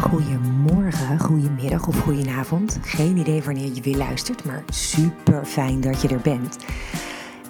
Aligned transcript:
Goedemorgen, 0.00 1.18
goedemiddag 1.20 1.86
of 1.86 2.00
goedenavond. 2.00 2.78
Geen 2.82 3.16
idee 3.16 3.42
wanneer 3.42 3.74
je 3.74 3.80
weer 3.80 3.96
luistert, 3.96 4.44
maar 4.44 4.64
super 4.68 5.44
fijn 5.44 5.80
dat 5.80 6.02
je 6.02 6.08
er 6.08 6.20
bent. 6.20 6.56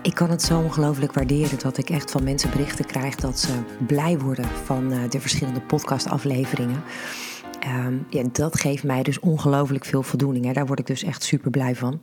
Ik 0.02 0.14
kan 0.14 0.30
het 0.30 0.42
zo 0.42 0.60
ongelooflijk 0.60 1.12
waarderen 1.12 1.58
dat 1.58 1.78
ik 1.78 1.90
echt 1.90 2.10
van 2.10 2.24
mensen 2.24 2.50
berichten 2.50 2.84
krijg 2.84 3.14
dat 3.14 3.38
ze 3.38 3.52
blij 3.86 4.18
worden 4.18 4.44
van 4.64 4.92
eh, 4.92 4.98
de 5.10 5.20
verschillende 5.20 5.60
podcastafleveringen. 5.60 6.82
Um, 7.86 8.06
ja, 8.10 8.22
dat 8.32 8.60
geeft 8.60 8.84
mij 8.84 9.02
dus 9.02 9.20
ongelooflijk 9.20 9.84
veel 9.84 10.02
voldoening. 10.02 10.44
Hè. 10.44 10.52
Daar 10.52 10.66
word 10.66 10.78
ik 10.78 10.86
dus 10.86 11.02
echt 11.02 11.22
super 11.22 11.50
blij 11.50 11.74
van. 11.74 12.00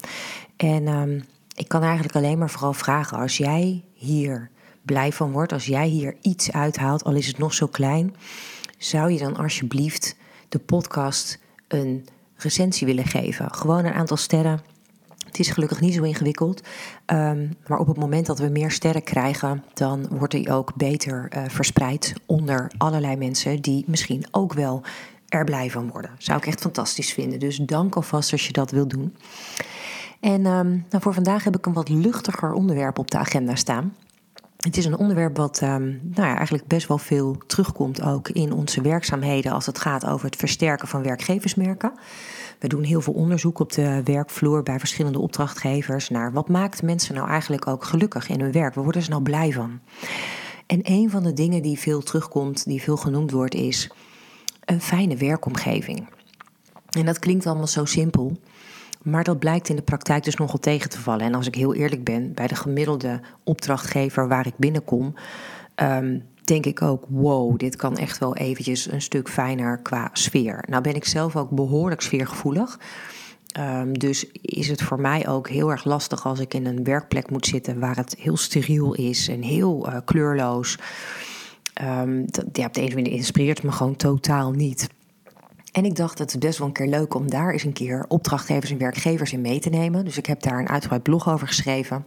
En 0.57 0.87
um, 0.87 1.23
ik 1.55 1.67
kan 1.67 1.81
eigenlijk 1.81 2.15
alleen 2.15 2.37
maar 2.37 2.49
vooral 2.49 2.73
vragen: 2.73 3.17
als 3.17 3.37
jij 3.37 3.83
hier 3.93 4.49
blij 4.81 5.11
van 5.11 5.31
wordt, 5.31 5.53
als 5.53 5.65
jij 5.65 5.87
hier 5.87 6.15
iets 6.21 6.51
uithaalt, 6.51 7.03
al 7.03 7.13
is 7.13 7.27
het 7.27 7.37
nog 7.37 7.53
zo 7.53 7.67
klein, 7.67 8.15
zou 8.77 9.11
je 9.11 9.19
dan 9.19 9.37
alsjeblieft 9.37 10.15
de 10.49 10.59
podcast 10.59 11.39
een 11.67 12.07
recensie 12.35 12.87
willen 12.87 13.05
geven. 13.05 13.53
Gewoon 13.53 13.85
een 13.85 13.93
aantal 13.93 14.17
sterren. 14.17 14.61
Het 15.25 15.39
is 15.39 15.49
gelukkig 15.49 15.81
niet 15.81 15.93
zo 15.93 16.03
ingewikkeld. 16.03 16.61
Um, 17.05 17.55
maar 17.67 17.79
op 17.79 17.87
het 17.87 17.97
moment 17.97 18.25
dat 18.25 18.39
we 18.39 18.47
meer 18.47 18.71
sterren 18.71 19.03
krijgen, 19.03 19.63
dan 19.73 20.07
wordt 20.09 20.33
die 20.33 20.51
ook 20.51 20.75
beter 20.75 21.31
uh, 21.35 21.43
verspreid 21.47 22.13
onder 22.25 22.71
allerlei 22.77 23.15
mensen 23.15 23.61
die 23.61 23.83
misschien 23.87 24.25
ook 24.31 24.53
wel 24.53 24.83
er 25.27 25.43
blij 25.43 25.71
van 25.71 25.89
worden. 25.89 26.11
Zou 26.17 26.37
ik 26.37 26.45
echt 26.45 26.61
fantastisch 26.61 27.13
vinden. 27.13 27.39
Dus 27.39 27.57
dank 27.57 27.95
alvast 27.95 28.31
als 28.31 28.47
je 28.47 28.53
dat 28.53 28.71
wilt 28.71 28.89
doen. 28.89 29.15
En 30.19 30.45
um, 30.45 30.85
nou 30.89 31.03
voor 31.03 31.13
vandaag 31.13 31.43
heb 31.43 31.57
ik 31.57 31.65
een 31.65 31.73
wat 31.73 31.89
luchtiger 31.89 32.53
onderwerp 32.53 32.99
op 32.99 33.11
de 33.11 33.17
agenda 33.17 33.55
staan. 33.55 33.95
Het 34.65 34.77
is 34.77 34.85
een 34.85 34.97
onderwerp 34.97 35.37
wat 35.37 35.61
um, 35.61 35.99
nou 36.03 36.27
ja, 36.27 36.35
eigenlijk 36.35 36.67
best 36.67 36.87
wel 36.87 36.97
veel 36.97 37.37
terugkomt 37.47 38.01
ook 38.01 38.29
in 38.29 38.51
onze 38.51 38.81
werkzaamheden 38.81 39.51
als 39.51 39.65
het 39.65 39.79
gaat 39.79 40.05
over 40.05 40.25
het 40.25 40.35
versterken 40.35 40.87
van 40.87 41.03
werkgeversmerken. 41.03 41.91
We 42.59 42.67
doen 42.67 42.83
heel 42.83 43.01
veel 43.01 43.13
onderzoek 43.13 43.59
op 43.59 43.71
de 43.71 44.01
werkvloer 44.03 44.63
bij 44.63 44.79
verschillende 44.79 45.19
opdrachtgevers 45.19 46.09
naar 46.09 46.33
wat 46.33 46.49
maakt 46.49 46.83
mensen 46.83 47.15
nou 47.15 47.29
eigenlijk 47.29 47.67
ook 47.67 47.83
gelukkig 47.83 48.29
in 48.29 48.39
hun 48.39 48.51
werk. 48.51 48.73
Waar 48.73 48.83
worden 48.83 49.01
ze 49.01 49.09
nou 49.09 49.21
blij 49.21 49.51
van? 49.51 49.79
En 50.65 50.79
een 50.83 51.09
van 51.09 51.23
de 51.23 51.33
dingen 51.33 51.61
die 51.61 51.79
veel 51.79 52.01
terugkomt, 52.01 52.65
die 52.65 52.81
veel 52.81 52.97
genoemd 52.97 53.31
wordt, 53.31 53.53
is 53.53 53.91
een 54.65 54.81
fijne 54.81 55.17
werkomgeving. 55.17 56.07
En 56.89 57.05
dat 57.05 57.19
klinkt 57.19 57.45
allemaal 57.45 57.67
zo 57.67 57.85
simpel. 57.85 58.37
Maar 59.05 59.23
dat 59.23 59.39
blijkt 59.39 59.69
in 59.69 59.75
de 59.75 59.81
praktijk 59.81 60.23
dus 60.23 60.35
nogal 60.35 60.59
tegen 60.59 60.89
te 60.89 60.99
vallen. 60.99 61.25
En 61.25 61.33
als 61.33 61.47
ik 61.47 61.55
heel 61.55 61.73
eerlijk 61.73 62.03
ben, 62.03 62.33
bij 62.33 62.47
de 62.47 62.55
gemiddelde 62.55 63.19
opdrachtgever 63.43 64.27
waar 64.27 64.47
ik 64.47 64.57
binnenkom, 64.57 65.13
um, 65.75 66.23
denk 66.43 66.65
ik 66.65 66.81
ook: 66.81 67.05
wow, 67.09 67.57
dit 67.57 67.75
kan 67.75 67.97
echt 67.97 68.17
wel 68.17 68.35
eventjes 68.35 68.91
een 68.91 69.01
stuk 69.01 69.29
fijner 69.29 69.77
qua 69.77 70.09
sfeer. 70.13 70.63
Nou 70.69 70.81
ben 70.81 70.95
ik 70.95 71.05
zelf 71.05 71.35
ook 71.35 71.49
behoorlijk 71.49 72.01
sfeergevoelig. 72.01 72.79
Um, 73.59 73.99
dus 73.99 74.31
is 74.31 74.67
het 74.67 74.81
voor 74.81 75.01
mij 75.01 75.27
ook 75.27 75.49
heel 75.49 75.71
erg 75.71 75.83
lastig 75.83 76.25
als 76.25 76.39
ik 76.39 76.53
in 76.53 76.65
een 76.65 76.83
werkplek 76.83 77.29
moet 77.29 77.45
zitten 77.45 77.79
waar 77.79 77.95
het 77.95 78.15
heel 78.19 78.37
steriel 78.37 78.93
is 78.93 79.27
en 79.27 79.41
heel 79.41 79.87
uh, 79.89 79.97
kleurloos. 80.05 80.77
Dat, 82.25 82.45
ja, 82.51 82.65
op 82.65 82.73
de 82.73 82.81
ene 82.81 82.95
manier 82.95 83.11
inspireert 83.11 83.63
me 83.63 83.71
gewoon 83.71 83.95
totaal 83.95 84.51
niet. 84.51 84.87
En 85.75 85.85
ik 85.85 85.95
dacht, 85.95 86.19
het 86.19 86.39
best 86.39 86.57
wel 86.57 86.67
een 86.67 86.73
keer 86.73 86.87
leuk 86.87 87.13
om 87.13 87.29
daar 87.29 87.51
eens 87.51 87.63
een 87.63 87.73
keer 87.73 88.05
opdrachtgevers 88.07 88.71
en 88.71 88.77
werkgevers 88.77 89.33
in 89.33 89.41
mee 89.41 89.59
te 89.59 89.69
nemen. 89.69 90.05
Dus 90.05 90.17
ik 90.17 90.25
heb 90.25 90.41
daar 90.41 90.59
een 90.59 90.69
uitgebreid 90.69 91.03
blog 91.03 91.29
over 91.29 91.47
geschreven. 91.47 92.05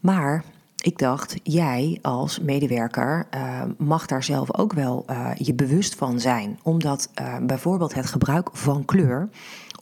Maar 0.00 0.44
ik 0.82 0.98
dacht, 0.98 1.36
jij 1.42 1.98
als 2.02 2.40
medewerker 2.40 3.26
uh, 3.34 3.62
mag 3.78 4.06
daar 4.06 4.22
zelf 4.22 4.56
ook 4.56 4.72
wel 4.72 5.04
uh, 5.10 5.30
je 5.34 5.54
bewust 5.54 5.94
van 5.94 6.20
zijn. 6.20 6.58
Omdat 6.62 7.10
uh, 7.20 7.36
bijvoorbeeld 7.42 7.94
het 7.94 8.06
gebruik 8.06 8.48
van 8.52 8.84
kleur 8.84 9.28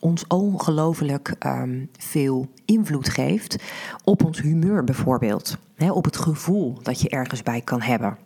ons 0.00 0.26
ongelooflijk 0.26 1.34
um, 1.46 1.90
veel 1.98 2.48
invloed 2.64 3.08
geeft 3.08 3.62
op 4.04 4.24
ons 4.24 4.40
humeur 4.40 4.84
bijvoorbeeld. 4.84 5.56
He, 5.76 5.92
op 5.92 6.04
het 6.04 6.16
gevoel 6.16 6.78
dat 6.82 7.00
je 7.00 7.08
ergens 7.08 7.42
bij 7.42 7.60
kan 7.60 7.80
hebben. 7.80 8.16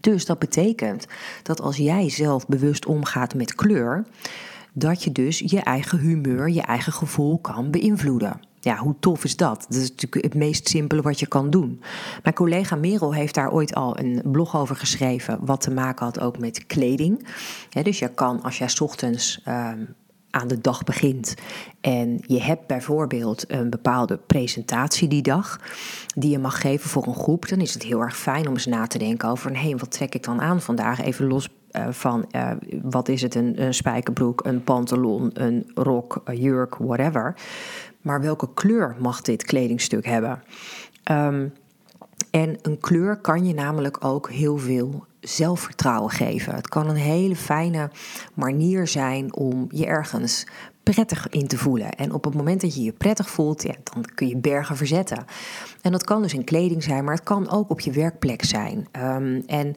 Dus 0.00 0.26
dat 0.26 0.38
betekent 0.38 1.06
dat 1.42 1.60
als 1.60 1.76
jij 1.76 2.10
zelf 2.10 2.46
bewust 2.46 2.86
omgaat 2.86 3.34
met 3.34 3.54
kleur, 3.54 4.04
dat 4.72 5.04
je 5.04 5.12
dus 5.12 5.38
je 5.38 5.60
eigen 5.60 5.98
humeur, 5.98 6.48
je 6.48 6.62
eigen 6.62 6.92
gevoel 6.92 7.38
kan 7.38 7.70
beïnvloeden. 7.70 8.40
Ja, 8.60 8.76
hoe 8.76 8.94
tof 9.00 9.24
is 9.24 9.36
dat? 9.36 9.66
Dat 9.68 9.78
is 9.78 9.88
natuurlijk 9.88 10.24
het 10.24 10.34
meest 10.34 10.68
simpele 10.68 11.02
wat 11.02 11.20
je 11.20 11.26
kan 11.26 11.50
doen. 11.50 11.80
Mijn 12.22 12.34
collega 12.34 12.76
Merel 12.76 13.14
heeft 13.14 13.34
daar 13.34 13.52
ooit 13.52 13.74
al 13.74 13.98
een 13.98 14.22
blog 14.24 14.56
over 14.56 14.76
geschreven, 14.76 15.38
wat 15.40 15.60
te 15.60 15.70
maken 15.70 16.04
had 16.04 16.20
ook 16.20 16.38
met 16.38 16.66
kleding. 16.66 17.26
dus 17.82 17.98
je 17.98 18.08
kan, 18.08 18.42
als 18.42 18.58
jij 18.58 18.68
ochtends 18.78 19.42
um, 19.48 19.94
aan 20.36 20.48
de 20.48 20.60
dag 20.60 20.84
begint 20.84 21.34
en 21.80 22.18
je 22.26 22.40
hebt 22.40 22.66
bijvoorbeeld 22.66 23.44
een 23.50 23.70
bepaalde 23.70 24.16
presentatie 24.16 25.08
die 25.08 25.22
dag 25.22 25.60
die 26.14 26.30
je 26.30 26.38
mag 26.38 26.60
geven 26.60 26.90
voor 26.90 27.06
een 27.06 27.14
groep, 27.14 27.48
dan 27.48 27.60
is 27.60 27.74
het 27.74 27.82
heel 27.82 28.00
erg 28.00 28.16
fijn 28.16 28.46
om 28.46 28.52
eens 28.52 28.66
na 28.66 28.86
te 28.86 28.98
denken 28.98 29.28
over 29.28 29.60
hé, 29.62 29.76
wat 29.76 29.90
trek 29.90 30.14
ik 30.14 30.22
dan 30.22 30.40
aan 30.40 30.60
vandaag? 30.60 31.00
Even 31.00 31.26
los 31.26 31.48
uh, 31.72 31.86
van 31.90 32.26
uh, 32.36 32.50
wat 32.82 33.08
is 33.08 33.22
het, 33.22 33.34
een, 33.34 33.74
spijkerbroek, 33.74 34.44
een 34.44 34.64
pantalon, 34.64 35.30
een 35.32 35.70
rok, 35.74 36.20
een 36.24 36.40
jurk, 36.40 36.76
whatever. 36.76 37.34
Maar 38.00 38.20
welke 38.20 38.48
kleur 38.54 38.96
mag 38.98 39.20
dit 39.20 39.44
kledingstuk 39.44 40.06
hebben? 40.06 40.42
Um, 41.10 41.52
en 42.30 42.58
een 42.62 42.78
kleur 42.78 43.16
kan 43.16 43.46
je 43.46 43.54
namelijk 43.54 44.04
ook 44.04 44.30
heel 44.30 44.58
veel 44.58 45.04
zelfvertrouwen 45.28 46.10
geven. 46.10 46.54
Het 46.54 46.68
kan 46.68 46.88
een 46.88 46.96
hele 46.96 47.36
fijne 47.36 47.90
manier 48.34 48.86
zijn 48.86 49.34
om 49.34 49.66
je 49.70 49.86
ergens 49.86 50.46
prettig 50.82 51.28
in 51.28 51.46
te 51.46 51.58
voelen. 51.58 51.90
En 51.90 52.12
op 52.12 52.24
het 52.24 52.34
moment 52.34 52.60
dat 52.60 52.74
je 52.74 52.82
je 52.82 52.92
prettig 52.92 53.30
voelt, 53.30 53.62
ja, 53.62 53.74
dan 53.82 54.04
kun 54.14 54.28
je 54.28 54.36
bergen 54.36 54.76
verzetten. 54.76 55.24
En 55.82 55.92
dat 55.92 56.04
kan 56.04 56.22
dus 56.22 56.34
in 56.34 56.44
kleding 56.44 56.82
zijn, 56.82 57.04
maar 57.04 57.14
het 57.14 57.24
kan 57.24 57.50
ook 57.50 57.70
op 57.70 57.80
je 57.80 57.90
werkplek 57.90 58.44
zijn. 58.44 58.88
Um, 58.92 59.42
en 59.46 59.74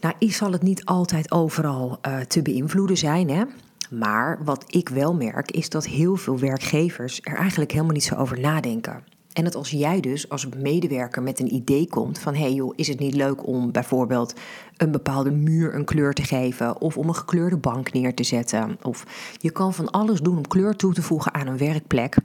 nou, 0.00 0.14
zal 0.18 0.52
het 0.52 0.62
niet 0.62 0.84
altijd 0.84 1.30
overal 1.30 1.98
uh, 2.06 2.18
te 2.18 2.42
beïnvloeden 2.42 2.96
zijn, 2.96 3.30
hè? 3.30 3.44
Maar 3.90 4.38
wat 4.44 4.64
ik 4.66 4.88
wel 4.88 5.14
merk, 5.14 5.50
is 5.50 5.68
dat 5.68 5.86
heel 5.86 6.16
veel 6.16 6.38
werkgevers 6.38 7.20
er 7.22 7.36
eigenlijk 7.36 7.70
helemaal 7.70 7.92
niet 7.92 8.04
zo 8.04 8.14
over 8.14 8.40
nadenken. 8.40 9.04
En 9.34 9.44
dat 9.44 9.54
als 9.54 9.70
jij 9.70 10.00
dus 10.00 10.28
als 10.28 10.48
medewerker 10.56 11.22
met 11.22 11.40
een 11.40 11.54
idee 11.54 11.88
komt 11.88 12.18
van 12.18 12.34
hé 12.34 12.40
hey 12.40 12.52
joh, 12.52 12.72
is 12.76 12.88
het 12.88 12.98
niet 12.98 13.14
leuk 13.14 13.46
om 13.46 13.72
bijvoorbeeld 13.72 14.34
een 14.76 14.90
bepaalde 14.90 15.30
muur 15.30 15.74
een 15.74 15.84
kleur 15.84 16.12
te 16.12 16.22
geven 16.22 16.80
of 16.80 16.96
om 16.98 17.08
een 17.08 17.14
gekleurde 17.14 17.56
bank 17.56 17.92
neer 17.92 18.14
te 18.14 18.22
zetten. 18.22 18.78
Of 18.82 19.06
je 19.38 19.50
kan 19.50 19.74
van 19.74 19.90
alles 19.90 20.20
doen 20.20 20.36
om 20.36 20.48
kleur 20.48 20.76
toe 20.76 20.94
te 20.94 21.02
voegen 21.02 21.34
aan 21.34 21.46
een 21.46 21.58
werkplek, 21.58 22.16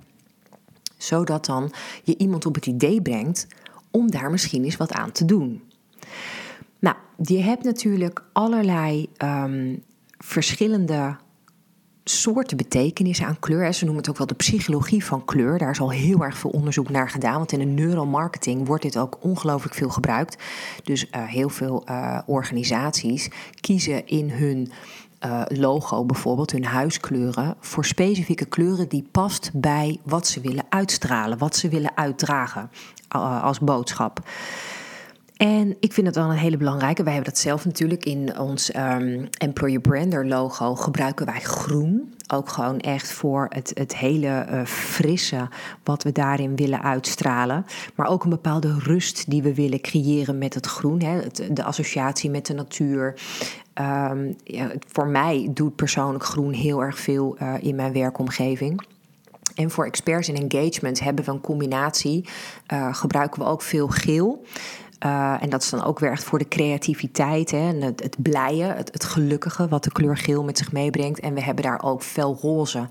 zodat 0.98 1.46
dan 1.46 1.72
je 2.03 2.18
iemand 2.18 2.46
op 2.46 2.56
het 2.56 2.66
idee 2.66 3.02
brengt 3.02 3.48
om 3.92 4.12
daar 4.12 4.31
misschien 4.31 4.64
eens 4.64 4.78
wat 4.78 4.92
aan 4.92 5.12
te 5.12 5.25
doen. 5.25 5.62
Nou, 6.80 6.96
je 7.22 7.38
hebt 7.38 7.64
natuurlijk 7.64 8.24
allerlei 8.34 9.08
um, 9.24 9.84
verschillende 10.18 11.16
soorten 12.09 12.58
betekenissen 12.58 13.25
aan 13.25 13.40
kleur. 13.40 13.74
Ze 13.74 13.84
noemen 13.84 14.02
het 14.02 14.12
ook 14.12 14.18
wel 14.18 14.28
de 14.28 14.34
psychologie 14.34 15.06
van 15.06 15.25
kleur. 15.25 15.58
Daar 15.58 15.70
is 15.70 15.80
al 15.80 15.92
heel 15.92 16.24
erg 16.24 16.38
veel 16.38 16.50
onderzoek 16.50 16.89
naar 16.89 17.10
gedaan. 17.10 17.38
Want 17.38 17.51
in 17.51 17.60
de 17.60 17.66
neuromarketing 17.66 18.68
wordt 18.68 18.84
dit 18.84 18.98
ook 18.98 19.18
ongelooflijk 19.19 19.75
veel 19.75 19.89
gebruikt. 19.89 20.44
Dus 20.84 21.06
uh, 21.06 21.24
heel 21.25 21.50
veel 21.50 21.84
uh, 21.89 22.19
organisaties 22.25 23.30
kiezen 23.62 24.07
in 24.07 24.30
hun 24.30 24.72
uh, 25.25 25.42
logo, 25.48 26.06
bijvoorbeeld 26.06 26.51
hun 26.51 26.66
huiskleuren, 26.66 27.56
voor 27.60 27.86
specifieke 27.86 28.45
kleuren 28.45 28.89
die 28.89 29.07
past 29.12 29.51
bij 29.54 30.00
wat 30.04 30.28
ze 30.28 30.42
willen 30.42 30.66
uitstralen, 30.69 31.38
wat 31.38 31.56
ze 31.56 31.69
willen 31.69 31.92
uitdragen 31.95 32.69
als 33.42 33.60
boodschap. 33.60 34.24
En 35.39 35.77
ik 35.80 35.94
vind 35.94 36.07
het 36.07 36.15
dan 36.15 36.30
een 36.30 36.38
hele 36.38 36.57
belangrijke. 36.57 37.03
Wij 37.03 37.13
hebben 37.13 37.31
dat 37.31 37.41
zelf 37.41 37.65
natuurlijk 37.65 38.06
in 38.06 38.39
ons 38.39 38.75
um, 38.75 39.27
Employer 39.38 39.80
Brander 39.81 40.27
logo 40.27 40.75
gebruiken 40.75 41.25
wij 41.25 41.39
groen. 41.39 42.13
Ook 42.27 42.50
gewoon 42.50 42.80
echt 42.80 43.12
voor 43.12 43.45
het, 43.50 43.71
het 43.74 43.95
hele 43.95 44.45
uh, 44.51 44.65
frisse 44.65 45.47
wat 45.83 46.03
we 46.03 46.12
daarin 46.12 46.56
willen 46.56 46.81
uitstralen. 46.81 47.65
Maar 47.95 48.07
ook 48.07 48.24
een 48.24 48.30
bepaalde 48.30 48.80
rust 48.80 49.30
die 49.30 49.41
we 49.41 49.53
willen 49.53 49.81
creëren 49.81 50.38
met 50.38 50.53
het 50.53 50.65
groen. 50.65 51.01
Hè. 51.01 51.19
De 51.53 51.63
associatie 51.63 52.30
met 52.30 52.45
de 52.45 52.53
natuur. 52.53 53.19
Um, 53.74 54.36
ja, 54.44 54.71
voor 54.88 55.07
mij 55.07 55.50
doet 55.53 55.75
persoonlijk 55.75 56.24
groen 56.24 56.53
heel 56.53 56.83
erg 56.83 57.00
veel 57.00 57.38
uh, 57.41 57.53
in 57.59 57.75
mijn 57.75 57.94
werkomgeving. 57.94 58.81
En 59.56 59.71
voor 59.71 59.86
experts 59.86 60.30
in 60.30 60.50
engagement 60.50 61.00
hebben 61.00 61.25
we 61.25 61.31
een 61.31 61.41
combinatie. 61.41 62.30
Uh, 62.74 62.94
gebruiken 62.94 63.41
we 63.41 63.47
ook 63.47 63.62
veel 63.62 63.88
geel. 63.88 64.44
Uh, 65.06 65.44
en 65.44 65.50
dat 65.50 65.62
is 65.62 65.69
dan 65.69 65.84
ook 65.84 66.00
weer 66.00 66.12
echt 66.12 66.24
voor 66.24 66.40
de 66.40 66.48
creativiteit 66.48 67.51
hè, 67.51 67.68
en 67.68 67.81
het, 67.81 68.04
het 68.04 68.16
blije, 68.22 68.63
het, 68.63 69.06
gelukkige 69.06 69.68
wat 69.68 69.84
de 69.84 69.92
kleur 69.92 70.18
geel 70.18 70.44
met 70.44 70.57
zich 70.57 70.72
meebrengt. 70.72 71.19
En 71.19 71.34
we 71.34 71.42
hebben 71.42 71.63
daar 71.63 71.84
ook 71.84 72.04
fel 72.04 72.38
roze, 72.42 72.88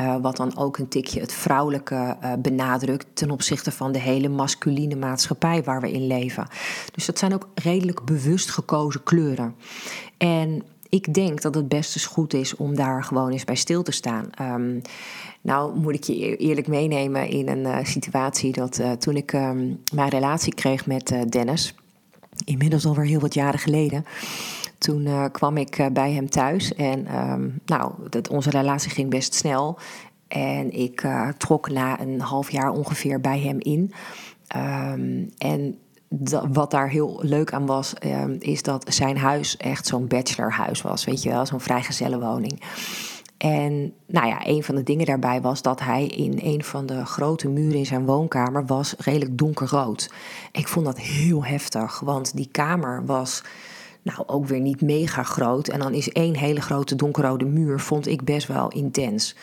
uh, 0.00 0.16
wat 0.20 0.36
dan 0.36 0.56
ook 0.56 0.78
een 0.78 0.88
tikje 0.88 1.20
het 1.20 1.32
vrouwelijke 1.32 2.16
uh, 2.22 2.32
benadrukt 2.38 3.06
ten 3.12 3.30
opzichte 3.30 3.72
van 3.72 3.92
de 3.92 3.98
hele 3.98 4.28
masculine 4.28 4.96
maatschappij 4.96 5.62
waar 5.62 5.80
we 5.80 5.92
in 5.92 6.06
leven. 6.06 6.46
Dus 6.92 7.06
dat 7.06 7.18
zijn 7.18 7.34
ook 7.34 7.48
redelijk 7.54 8.04
bewust 8.04 8.50
gekozen 8.50 9.02
kleuren. 9.02 9.54
En 10.16 10.62
ik 10.90 11.14
denk 11.14 11.42
dat 11.42 11.54
het 11.54 11.68
best 11.68 11.94
eens 11.94 12.06
goed 12.06 12.34
is 12.34 12.56
om 12.56 12.74
daar 12.74 13.04
gewoon 13.04 13.30
eens 13.30 13.44
bij 13.44 13.54
stil 13.54 13.82
te 13.82 13.92
staan. 13.92 14.30
Um, 14.40 14.80
nou, 15.40 15.78
moet 15.78 15.94
ik 15.94 16.04
je 16.04 16.36
eerlijk 16.36 16.66
meenemen 16.66 17.28
in 17.28 17.48
een 17.48 17.64
uh, 17.64 17.78
situatie 17.82 18.52
dat 18.52 18.78
uh, 18.78 18.92
toen 18.92 19.16
ik 19.16 19.32
um, 19.32 19.82
mijn 19.94 20.08
relatie 20.08 20.54
kreeg 20.54 20.86
met 20.86 21.10
uh, 21.10 21.20
Dennis, 21.28 21.74
inmiddels 22.44 22.86
alweer 22.86 23.06
heel 23.06 23.20
wat 23.20 23.34
jaren 23.34 23.60
geleden. 23.60 24.04
Toen 24.78 25.30
kwam 25.32 25.56
ik 25.56 25.88
bij 25.92 26.12
hem 26.12 26.30
thuis 26.30 26.74
en 26.74 27.16
um, 27.16 27.60
nou, 27.64 27.92
dat, 28.08 28.28
onze 28.28 28.50
relatie 28.50 28.90
ging 28.90 29.10
best 29.10 29.34
snel. 29.34 29.78
En 30.28 30.72
ik 30.72 31.06
trok 31.38 31.70
na 31.70 32.00
een 32.00 32.20
half 32.20 32.50
jaar 32.50 32.70
ongeveer 32.70 33.20
bij 33.20 33.40
hem 33.40 33.60
in. 33.60 33.92
Um, 34.56 35.30
wat 36.52 36.70
daar 36.70 36.88
heel 36.88 37.18
leuk 37.22 37.52
aan 37.52 37.66
was, 37.66 37.94
um, 38.04 38.36
is 38.38 38.62
dat 38.62 38.84
zijn 38.88 39.16
huis 39.16 39.56
echt 39.56 39.86
zo'n 39.86 40.06
bachelorhuis 40.06 40.82
was. 40.82 41.04
Weet 41.04 41.22
je 41.22 41.30
wel, 41.30 41.46
zo'n 41.46 41.60
vrijgezellenwoning. 41.60 42.62
En 43.36 43.92
nou 44.06 44.26
ja, 44.26 44.46
een 44.46 44.62
van 44.62 44.74
de 44.74 44.82
dingen 44.82 45.06
daarbij 45.06 45.40
was 45.40 45.62
dat 45.62 45.80
hij 45.80 46.06
in 46.06 46.38
een 46.42 46.64
van 46.64 46.86
de 46.86 47.04
grote 47.04 47.48
muren 47.48 47.78
in 47.78 47.86
zijn 47.86 48.06
woonkamer 48.06 48.66
was 48.66 48.94
redelijk 48.98 49.38
donkerrood. 49.38 50.10
Ik 50.52 50.68
vond 50.68 50.86
dat 50.86 50.98
heel 50.98 51.44
heftig, 51.44 52.00
want 52.00 52.36
die 52.36 52.48
kamer 52.50 53.04
was 53.06 53.42
nou 54.02 54.22
ook 54.26 54.46
weer 54.46 54.60
niet 54.60 54.80
mega 54.80 55.22
groot. 55.22 55.68
En 55.68 55.78
dan 55.78 55.94
is 55.94 56.12
één 56.12 56.36
hele 56.36 56.60
grote 56.60 56.94
donkerrode 56.94 57.44
muur, 57.44 57.80
vond 57.80 58.06
ik 58.06 58.24
best 58.24 58.46
wel 58.46 58.68
intens. 58.68 59.36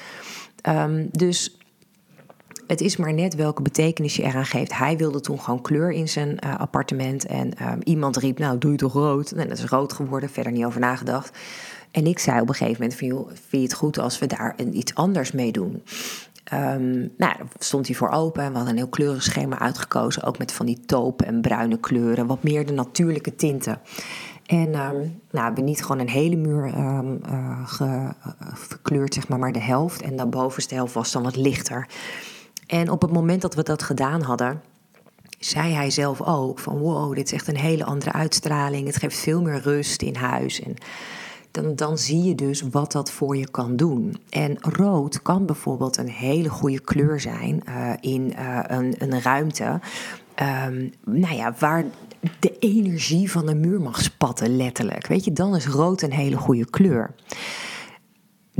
Um, 0.69 1.09
dus 1.11 1.56
het 2.67 2.81
is 2.81 2.97
maar 2.97 3.13
net 3.13 3.35
welke 3.35 3.61
betekenis 3.61 4.15
je 4.15 4.23
eraan 4.23 4.45
geeft. 4.45 4.77
Hij 4.77 4.97
wilde 4.97 5.21
toen 5.21 5.39
gewoon 5.39 5.61
kleur 5.61 5.91
in 5.91 6.09
zijn 6.09 6.37
uh, 6.45 6.55
appartement. 6.59 7.25
En 7.25 7.71
um, 7.71 7.79
iemand 7.83 8.17
riep, 8.17 8.37
nou 8.39 8.57
doe 8.57 8.71
je 8.71 8.77
toch 8.77 8.93
rood? 8.93 9.31
En 9.31 9.47
dat 9.47 9.57
is 9.57 9.65
rood 9.65 9.93
geworden, 9.93 10.29
verder 10.29 10.51
niet 10.51 10.65
over 10.65 10.79
nagedacht. 10.79 11.37
En 11.91 12.05
ik 12.05 12.19
zei 12.19 12.41
op 12.41 12.49
een 12.49 12.55
gegeven 12.55 12.81
moment 12.81 12.99
van, 12.99 13.35
vind 13.35 13.49
je 13.49 13.57
het 13.57 13.73
goed 13.73 13.99
als 13.99 14.19
we 14.19 14.25
daar 14.25 14.55
iets 14.71 14.95
anders 14.95 15.31
mee 15.31 15.51
doen? 15.51 15.83
Um, 16.53 16.89
nou, 17.17 17.37
daar 17.37 17.47
stond 17.59 17.87
hij 17.87 17.95
voor 17.95 18.09
open 18.09 18.43
en 18.43 18.49
we 18.49 18.55
hadden 18.55 18.73
een 18.73 18.79
heel 18.79 18.89
kleurig 18.89 19.23
schema 19.23 19.59
uitgekozen. 19.59 20.23
Ook 20.23 20.37
met 20.37 20.51
van 20.51 20.65
die 20.65 20.79
taupe 20.85 21.25
en 21.25 21.41
bruine 21.41 21.79
kleuren, 21.79 22.27
wat 22.27 22.43
meer 22.43 22.65
de 22.65 22.73
natuurlijke 22.73 23.35
tinten. 23.35 23.79
En 24.45 24.75
um, 24.75 25.21
nou, 25.31 25.53
we 25.53 25.61
niet 25.61 25.81
gewoon 25.81 25.99
een 25.99 26.09
hele 26.09 26.35
muur 26.35 26.77
um, 26.77 27.19
uh, 27.29 27.67
ge, 27.67 28.13
gekleurd, 28.39 29.13
zeg 29.13 29.27
maar, 29.27 29.39
maar 29.39 29.51
de 29.51 29.59
helft. 29.59 30.01
En 30.01 30.15
de 30.15 30.25
bovenste 30.25 30.75
helft 30.75 30.93
was 30.93 31.11
dan 31.11 31.23
wat 31.23 31.35
lichter. 31.35 31.87
En 32.67 32.91
op 32.91 33.01
het 33.01 33.11
moment 33.11 33.41
dat 33.41 33.55
we 33.55 33.63
dat 33.63 33.83
gedaan 33.83 34.21
hadden, 34.21 34.61
zei 35.39 35.73
hij 35.73 35.89
zelf 35.89 36.21
ook 36.21 36.59
van 36.59 36.77
wow, 36.77 37.15
dit 37.15 37.25
is 37.25 37.31
echt 37.31 37.47
een 37.47 37.57
hele 37.57 37.83
andere 37.83 38.11
uitstraling. 38.11 38.87
Het 38.87 38.97
geeft 38.97 39.17
veel 39.17 39.41
meer 39.41 39.61
rust 39.61 40.01
in 40.01 40.15
huis. 40.15 40.61
En 40.61 40.73
dan, 41.51 41.75
dan 41.75 41.97
zie 41.97 42.23
je 42.23 42.35
dus 42.35 42.61
wat 42.71 42.91
dat 42.91 43.11
voor 43.11 43.37
je 43.37 43.49
kan 43.49 43.75
doen. 43.75 44.17
En 44.29 44.57
rood 44.59 45.21
kan 45.21 45.45
bijvoorbeeld 45.45 45.97
een 45.97 46.09
hele 46.09 46.49
goede 46.49 46.79
kleur 46.79 47.19
zijn 47.19 47.63
uh, 47.69 47.93
in 47.99 48.33
uh, 48.39 48.59
een, 48.63 48.95
een 48.97 49.21
ruimte. 49.21 49.79
Um, 50.65 50.91
nou 51.05 51.35
ja, 51.35 51.53
waar 51.59 51.85
de 52.39 52.59
energie 52.59 53.31
van 53.31 53.45
de 53.45 53.55
muur 53.55 53.81
mag 53.81 54.01
spatten, 54.01 54.55
letterlijk. 54.55 55.07
Weet 55.07 55.25
je, 55.25 55.33
dan 55.33 55.55
is 55.55 55.67
rood 55.67 56.01
een 56.01 56.13
hele 56.13 56.37
goede 56.37 56.69
kleur 56.69 57.13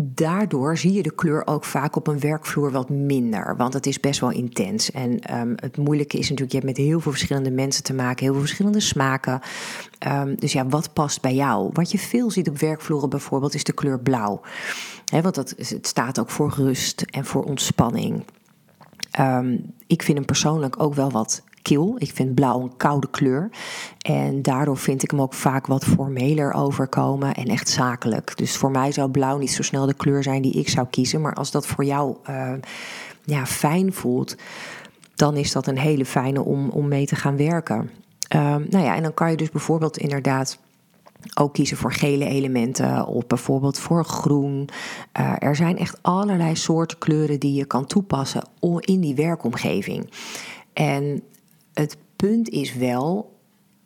daardoor 0.01 0.77
zie 0.77 0.94
je 0.94 1.03
de 1.03 1.15
kleur 1.15 1.47
ook 1.47 1.63
vaak 1.63 1.95
op 1.95 2.07
een 2.07 2.19
werkvloer 2.19 2.71
wat 2.71 2.89
minder. 2.89 3.55
Want 3.57 3.73
het 3.73 3.85
is 3.85 3.99
best 3.99 4.19
wel 4.19 4.31
intens. 4.31 4.91
En 4.91 5.38
um, 5.39 5.53
het 5.55 5.77
moeilijke 5.77 6.17
is 6.17 6.29
natuurlijk, 6.29 6.51
je 6.51 6.57
hebt 6.57 6.77
met 6.77 6.85
heel 6.88 6.99
veel 6.99 7.11
verschillende 7.11 7.51
mensen 7.51 7.83
te 7.83 7.94
maken, 7.94 8.23
heel 8.23 8.33
veel 8.33 8.41
verschillende 8.41 8.79
smaken. 8.79 9.39
Um, 10.07 10.35
dus 10.35 10.53
ja, 10.53 10.67
wat 10.67 10.94
past 10.94 11.21
bij 11.21 11.35
jou? 11.35 11.69
Wat 11.73 11.91
je 11.91 11.99
veel 11.99 12.31
ziet 12.31 12.49
op 12.49 12.59
werkvloeren 12.59 13.09
bijvoorbeeld, 13.09 13.53
is 13.53 13.63
de 13.63 13.73
kleur 13.73 13.99
blauw. 13.99 14.41
He, 15.05 15.21
want 15.21 15.35
dat, 15.35 15.53
het 15.57 15.88
staat 15.88 16.19
ook 16.19 16.29
voor 16.29 16.53
rust 16.55 17.01
en 17.01 17.25
voor 17.25 17.44
ontspanning. 17.44 18.23
Um, 19.19 19.73
ik 19.88 20.01
vind 20.03 20.17
hem 20.17 20.27
persoonlijk 20.27 20.81
ook 20.81 20.94
wel 20.94 21.11
wat 21.11 21.44
Ik 21.75 22.11
vind 22.13 22.35
blauw 22.35 22.61
een 22.61 22.77
koude 22.77 23.07
kleur. 23.09 23.49
En 24.01 24.41
daardoor 24.41 24.77
vind 24.77 25.03
ik 25.03 25.11
hem 25.11 25.21
ook 25.21 25.33
vaak 25.33 25.67
wat 25.67 25.83
formeler 25.83 26.53
overkomen 26.53 27.33
en 27.33 27.45
echt 27.45 27.69
zakelijk. 27.69 28.37
Dus 28.37 28.57
voor 28.57 28.71
mij 28.71 28.91
zou 28.91 29.09
blauw 29.09 29.37
niet 29.37 29.51
zo 29.51 29.63
snel 29.63 29.85
de 29.85 29.93
kleur 29.93 30.23
zijn 30.23 30.41
die 30.41 30.53
ik 30.53 30.69
zou 30.69 30.87
kiezen. 30.89 31.21
Maar 31.21 31.33
als 31.33 31.51
dat 31.51 31.67
voor 31.67 31.83
jou 31.83 32.15
uh, 32.29 32.51
ja, 33.23 33.45
fijn 33.45 33.93
voelt, 33.93 34.35
dan 35.15 35.35
is 35.35 35.51
dat 35.51 35.67
een 35.67 35.77
hele 35.77 36.05
fijne 36.05 36.43
om, 36.43 36.69
om 36.69 36.87
mee 36.87 37.05
te 37.05 37.15
gaan 37.15 37.37
werken. 37.37 37.89
Uh, 38.35 38.41
nou 38.41 38.83
ja, 38.83 38.95
en 38.95 39.03
dan 39.03 39.13
kan 39.13 39.31
je 39.31 39.37
dus 39.37 39.51
bijvoorbeeld 39.51 39.97
inderdaad 39.97 40.59
ook 41.33 41.53
kiezen 41.53 41.77
voor 41.77 41.93
gele 41.93 42.25
elementen 42.25 43.07
of 43.07 43.27
bijvoorbeeld 43.27 43.79
voor 43.79 44.05
groen. 44.05 44.69
Uh, 45.19 45.33
er 45.39 45.55
zijn 45.55 45.77
echt 45.77 45.97
allerlei 46.01 46.55
soorten 46.55 46.97
kleuren 46.97 47.39
die 47.39 47.53
je 47.53 47.65
kan 47.65 47.85
toepassen 47.85 48.43
in 48.79 48.99
die 48.99 49.15
werkomgeving. 49.15 50.09
En 50.73 51.23
het 51.79 51.97
punt 52.15 52.50
is 52.50 52.75
wel, 52.75 53.35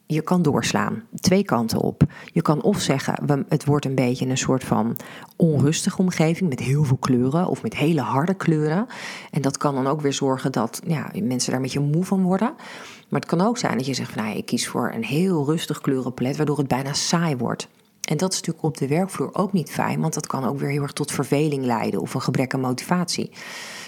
je 0.06 0.22
kan 0.22 0.42
doorslaan. 0.42 1.04
Twee 1.16 1.44
kanten 1.44 1.80
op. 1.80 2.04
Je 2.26 2.42
kan 2.42 2.62
of 2.62 2.80
zeggen, 2.80 3.46
het 3.50 3.66
wordt 3.66 3.86
een 3.86 3.96
beetje 3.96 4.28
een 4.28 4.38
soort 4.38 4.64
van 4.64 4.98
onrustige 5.36 5.98
omgeving 5.98 6.50
met 6.50 6.60
heel 6.60 6.84
veel 6.84 6.98
kleuren 6.98 7.48
of 7.48 7.64
met 7.64 7.76
hele 7.76 8.02
harde 8.02 8.34
kleuren. 8.34 8.88
En 9.32 9.42
dat 9.42 9.58
kan 9.58 9.76
dan 9.76 9.88
ook 9.88 10.02
weer 10.02 10.14
zorgen 10.14 10.52
dat 10.52 10.82
ja, 10.88 11.12
mensen 11.14 11.52
daar 11.52 11.60
een 11.60 11.66
beetje 11.66 11.80
moe 11.80 12.04
van 12.04 12.24
worden. 12.24 12.54
Maar 13.10 13.20
het 13.20 13.30
kan 13.30 13.42
ook 13.42 13.58
zijn 13.58 13.78
dat 13.78 13.86
je 13.86 13.94
zegt, 13.94 14.12
van, 14.12 14.24
nou, 14.24 14.38
ik 14.38 14.46
kies 14.46 14.68
voor 14.68 14.92
een 14.94 15.04
heel 15.04 15.46
rustig 15.46 15.82
kleurenpalet, 15.82 16.38
waardoor 16.38 16.58
het 16.58 16.68
bijna 16.68 16.94
saai 16.94 17.36
wordt. 17.36 17.68
En 18.02 18.18
dat 18.18 18.32
is 18.32 18.38
natuurlijk 18.38 18.66
op 18.66 18.78
de 18.78 18.88
werkvloer 18.88 19.30
ook 19.34 19.54
niet 19.54 19.72
fijn, 19.72 20.02
want 20.02 20.14
dat 20.14 20.28
kan 20.28 20.46
ook 20.46 20.60
weer 20.60 20.70
heel 20.70 20.82
erg 20.82 20.94
tot 20.94 21.12
verveling 21.12 21.66
leiden 21.66 22.02
of 22.02 22.14
een 22.14 22.22
gebrek 22.22 22.54
aan 22.54 22.60
motivatie. 22.60 23.32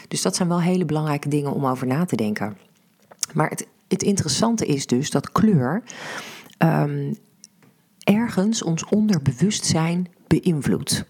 Dus 0.08 0.22
dat 0.22 0.36
zijn 0.36 0.48
wel 0.48 0.62
hele 0.62 0.86
belangrijke 0.86 1.30
dingen 1.30 1.54
om 1.54 1.66
over 1.66 1.88
na 1.88 2.06
te 2.06 2.16
denken. 2.16 2.58
Maar 3.34 3.50
het 3.50 3.68
het 3.94 4.04
interessante 4.04 4.66
is 4.66 4.88
dus 4.88 5.10
dat 5.10 5.32
kleur 5.32 5.84
um, 6.58 7.16
ergens 8.04 8.64
ons 8.64 8.86
onderbewustzijn 8.86 10.08
beïnvloedt. 10.28 11.06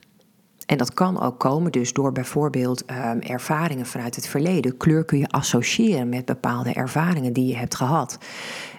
En 0.65 0.77
dat 0.77 0.93
kan 0.93 1.21
ook 1.21 1.39
komen 1.39 1.71
dus 1.71 1.93
door 1.93 2.11
bijvoorbeeld 2.11 2.83
um, 2.91 3.19
ervaringen 3.21 3.85
vanuit 3.85 4.15
het 4.15 4.27
verleden. 4.27 4.77
Kleur 4.77 5.05
kun 5.05 5.17
je 5.17 5.27
associëren 5.27 6.09
met 6.09 6.25
bepaalde 6.25 6.73
ervaringen 6.73 7.33
die 7.33 7.47
je 7.47 7.55
hebt 7.55 7.75
gehad. 7.75 8.17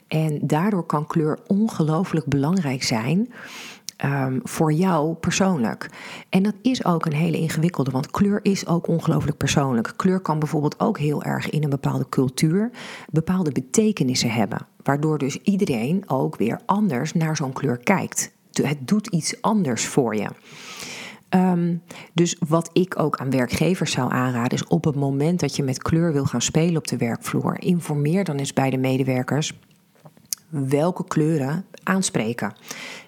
En 0.08 0.38
daardoor 0.42 0.86
kan 0.86 1.06
kleur 1.06 1.38
ongelooflijk 1.46 2.26
belangrijk 2.26 2.82
zijn 2.82 3.32
um, 4.04 4.40
voor 4.42 4.72
jou 4.72 5.14
persoonlijk. 5.14 5.90
En 6.28 6.42
dat 6.42 6.54
is 6.62 6.84
ook 6.84 7.06
een 7.06 7.12
hele 7.12 7.38
ingewikkelde, 7.38 7.90
want 7.90 8.10
kleur 8.10 8.40
is 8.42 8.66
ook 8.66 8.86
ongelooflijk 8.86 9.36
persoonlijk. 9.36 9.92
Kleur 9.96 10.20
kan 10.20 10.38
bijvoorbeeld 10.38 10.80
ook 10.80 10.98
heel 10.98 11.22
erg 11.22 11.50
in 11.50 11.64
een 11.64 11.70
bepaalde 11.70 12.08
cultuur 12.08 12.70
bepaalde 13.10 13.52
betekenissen 13.52 14.30
hebben, 14.30 14.66
waardoor 14.82 15.18
dus 15.18 15.36
iedereen 15.42 16.02
ook 16.06 16.36
weer 16.36 16.60
anders 16.66 17.12
naar 17.12 17.36
zo'n 17.36 17.52
kleur 17.52 17.78
kijkt. 17.78 18.32
Het 18.52 18.88
doet 18.88 19.06
iets 19.06 19.42
anders 19.42 19.86
voor 19.86 20.16
je. 20.16 20.28
Um, 21.30 21.82
dus 22.12 22.36
wat 22.48 22.70
ik 22.72 22.98
ook 22.98 23.16
aan 23.16 23.30
werkgevers 23.30 23.92
zou 23.92 24.12
aanraden, 24.12 24.58
is 24.58 24.66
op 24.66 24.84
het 24.84 24.94
moment 24.94 25.40
dat 25.40 25.56
je 25.56 25.62
met 25.62 25.82
kleur 25.82 26.12
wil 26.12 26.24
gaan 26.24 26.42
spelen 26.42 26.76
op 26.76 26.86
de 26.86 26.96
werkvloer, 26.96 27.60
informeer 27.60 28.24
dan 28.24 28.36
eens 28.36 28.52
bij 28.52 28.70
de 28.70 28.76
medewerkers 28.76 29.52
welke 30.48 31.04
kleuren 31.04 31.64
aanspreken. 31.82 32.52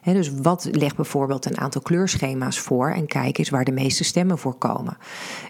dus 0.02 0.30
wat 0.42 0.68
legt 0.70 0.96
bijvoorbeeld 0.96 1.46
een 1.46 1.58
aantal 1.58 1.80
kleurschema's 1.80 2.58
voor 2.58 2.90
en 2.90 3.06
kijk 3.06 3.38
eens 3.38 3.50
waar 3.50 3.64
de 3.64 3.72
meeste 3.72 4.04
stemmen 4.04 4.38
voor 4.38 4.54
komen. 4.54 4.96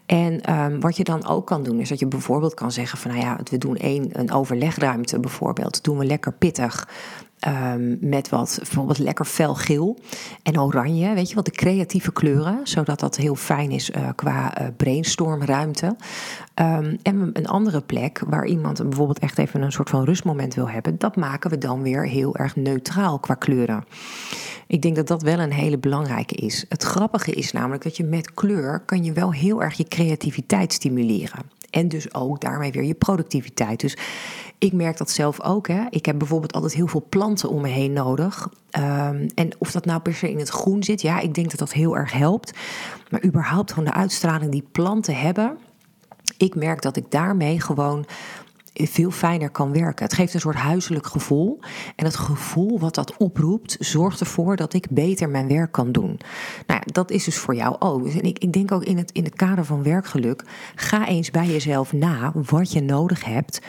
En 0.07 0.53
um, 0.61 0.81
wat 0.81 0.97
je 0.97 1.05
dan 1.05 1.27
ook 1.27 1.47
kan 1.47 1.63
doen, 1.63 1.81
is 1.81 1.89
dat 1.89 1.99
je 1.99 2.07
bijvoorbeeld 2.07 2.55
kan 2.55 2.73
zeggen 2.73 2.99
van 2.99 3.11
nou 3.11 3.23
ja, 3.23 3.39
we 3.51 3.59
doen 3.59 3.77
één, 3.77 4.09
een 4.13 4.33
overlegruimte 4.33 5.21
bijvoorbeeld, 5.21 5.85
doen 5.85 5.99
we 5.99 6.05
lekker 6.05 6.33
pittig. 6.33 6.89
Um, 7.49 7.99
met 8.01 8.29
wat 8.29 8.57
bijvoorbeeld 8.59 8.99
lekker 8.99 9.25
fel 9.25 9.55
geel 9.55 9.99
en 10.43 10.61
oranje, 10.61 11.15
weet 11.15 11.29
je 11.29 11.35
wat, 11.35 11.45
de 11.45 11.51
creatieve 11.51 12.13
kleuren, 12.13 12.61
zodat 12.63 13.01
dat 13.01 13.17
heel 13.17 13.35
fijn 13.35 13.71
is 13.71 13.91
uh, 13.91 14.09
qua 14.15 14.61
uh, 14.61 14.67
brainstormruimte. 14.77 15.87
Um, 15.87 16.99
en 17.03 17.31
een 17.33 17.47
andere 17.47 17.81
plek 17.81 18.23
waar 18.27 18.47
iemand 18.47 18.83
bijvoorbeeld 18.83 19.19
echt 19.19 19.39
even 19.39 19.63
een 19.63 19.73
soort 19.73 19.91
van 19.91 20.05
rustmoment 20.05 20.55
wil 20.55 20.69
hebben, 20.69 20.99
dat 20.99 21.17
maken 21.17 21.51
we 21.51 21.59
dan 21.59 21.83
weer 21.83 22.09
heel 22.09 22.37
erg 22.37 22.57
neutraal 22.57 23.19
qua 23.19 23.35
kleuren. 23.35 23.85
Ik 24.67 24.83
denk 24.83 24.97
dat 24.97 25.07
dat 25.07 25.23
wel 25.23 25.39
een 25.39 25.53
hele 25.53 25.79
belangrijke 25.79 26.35
is. 26.35 26.65
Het 26.69 26.83
grappige 26.83 27.33
is 27.33 27.53
namelijk 27.53 27.83
dat 27.83 27.97
je 27.97 28.05
met 28.05 28.35
kleur 28.35 28.83
kan 28.87 29.05
je 29.05 29.13
wel 29.13 29.33
heel 29.33 29.63
erg 29.63 29.77
je 29.77 29.89
creativiteit 29.89 30.73
stimuleren. 30.73 31.55
En 31.71 31.89
dus 31.89 32.15
ook 32.15 32.41
daarmee 32.41 32.73
weer 32.73 32.85
je 32.85 32.95
productiviteit. 32.95 33.81
Dus 33.81 33.97
ik 34.59 34.73
merk 34.73 34.97
dat 34.97 35.11
zelf 35.11 35.41
ook. 35.41 35.69
Hè. 35.69 35.85
Ik 35.91 36.07
heb 36.07 36.19
bijvoorbeeld 36.19 36.53
altijd 36.53 36.75
heel 36.75 36.87
veel 36.87 37.07
planten 37.09 37.49
om 37.49 37.61
me 37.63 37.69
heen 37.69 37.93
nodig. 37.93 38.49
Ehm, 38.71 39.29
en 39.35 39.51
of 39.59 39.71
dat 39.71 39.85
nou 39.85 40.01
per 40.01 40.15
se 40.15 40.31
in 40.31 40.39
het 40.39 40.49
groen 40.49 40.83
zit, 40.83 41.03
ja, 41.03 41.21
ik 41.21 41.35
denk 41.35 41.51
dat 41.51 41.59
dat 41.59 41.73
heel 41.73 41.97
erg 41.97 42.13
helpt. 42.13 42.59
Maar 43.11 43.25
überhaupt 43.25 43.73
gewoon 43.73 43.89
de 43.89 43.95
uitstraling 43.95 44.51
die 44.51 44.69
planten 44.73 45.17
hebben. 45.17 45.59
Ik 46.37 46.55
merk 46.55 46.83
dat 46.83 46.97
ik 46.97 47.11
daarmee 47.11 47.61
gewoon 47.61 48.07
veel 48.75 49.11
fijner 49.11 49.51
kan 49.51 49.73
werken. 49.73 50.05
Het 50.05 50.15
geeft 50.15 50.35
een 50.35 50.41
soort 50.41 50.57
huiselijk 50.57 51.07
gevoel. 51.07 51.59
En 51.97 52.05
het 52.05 52.17
gevoel 52.17 52.79
wat 52.79 52.95
dat 52.95 53.17
oproept, 53.17 53.77
zorgt 53.79 54.21
ervoor 54.21 54.57
dat 54.57 54.75
ik 54.75 54.91
beter 54.91 55.29
mijn 55.29 55.49
werk 55.49 55.73
kan 55.73 55.93
doen. 55.93 56.19
Nou 56.67 56.81
ja, 56.85 56.93
dat 56.93 57.11
is 57.11 57.25
dus 57.25 57.37
voor 57.37 57.55
jou 57.55 57.77
ook. 57.79 58.05
Dus 58.05 58.15
en 58.15 58.23
ik, 58.23 58.39
ik 58.39 58.53
denk 58.53 58.73
ook 58.73 58.85
in 58.85 58.97
het, 58.97 59.13
in 59.13 59.25
het 59.25 59.35
kader 59.35 59.65
van 59.65 59.83
werkgeluk, 59.83 60.45
ga 60.75 61.07
eens 61.07 61.31
bij 61.31 61.47
jezelf 61.47 61.93
na 61.93 62.33
wat 62.35 62.73
je 62.73 62.83
nodig 62.83 63.25
hebt 63.25 63.61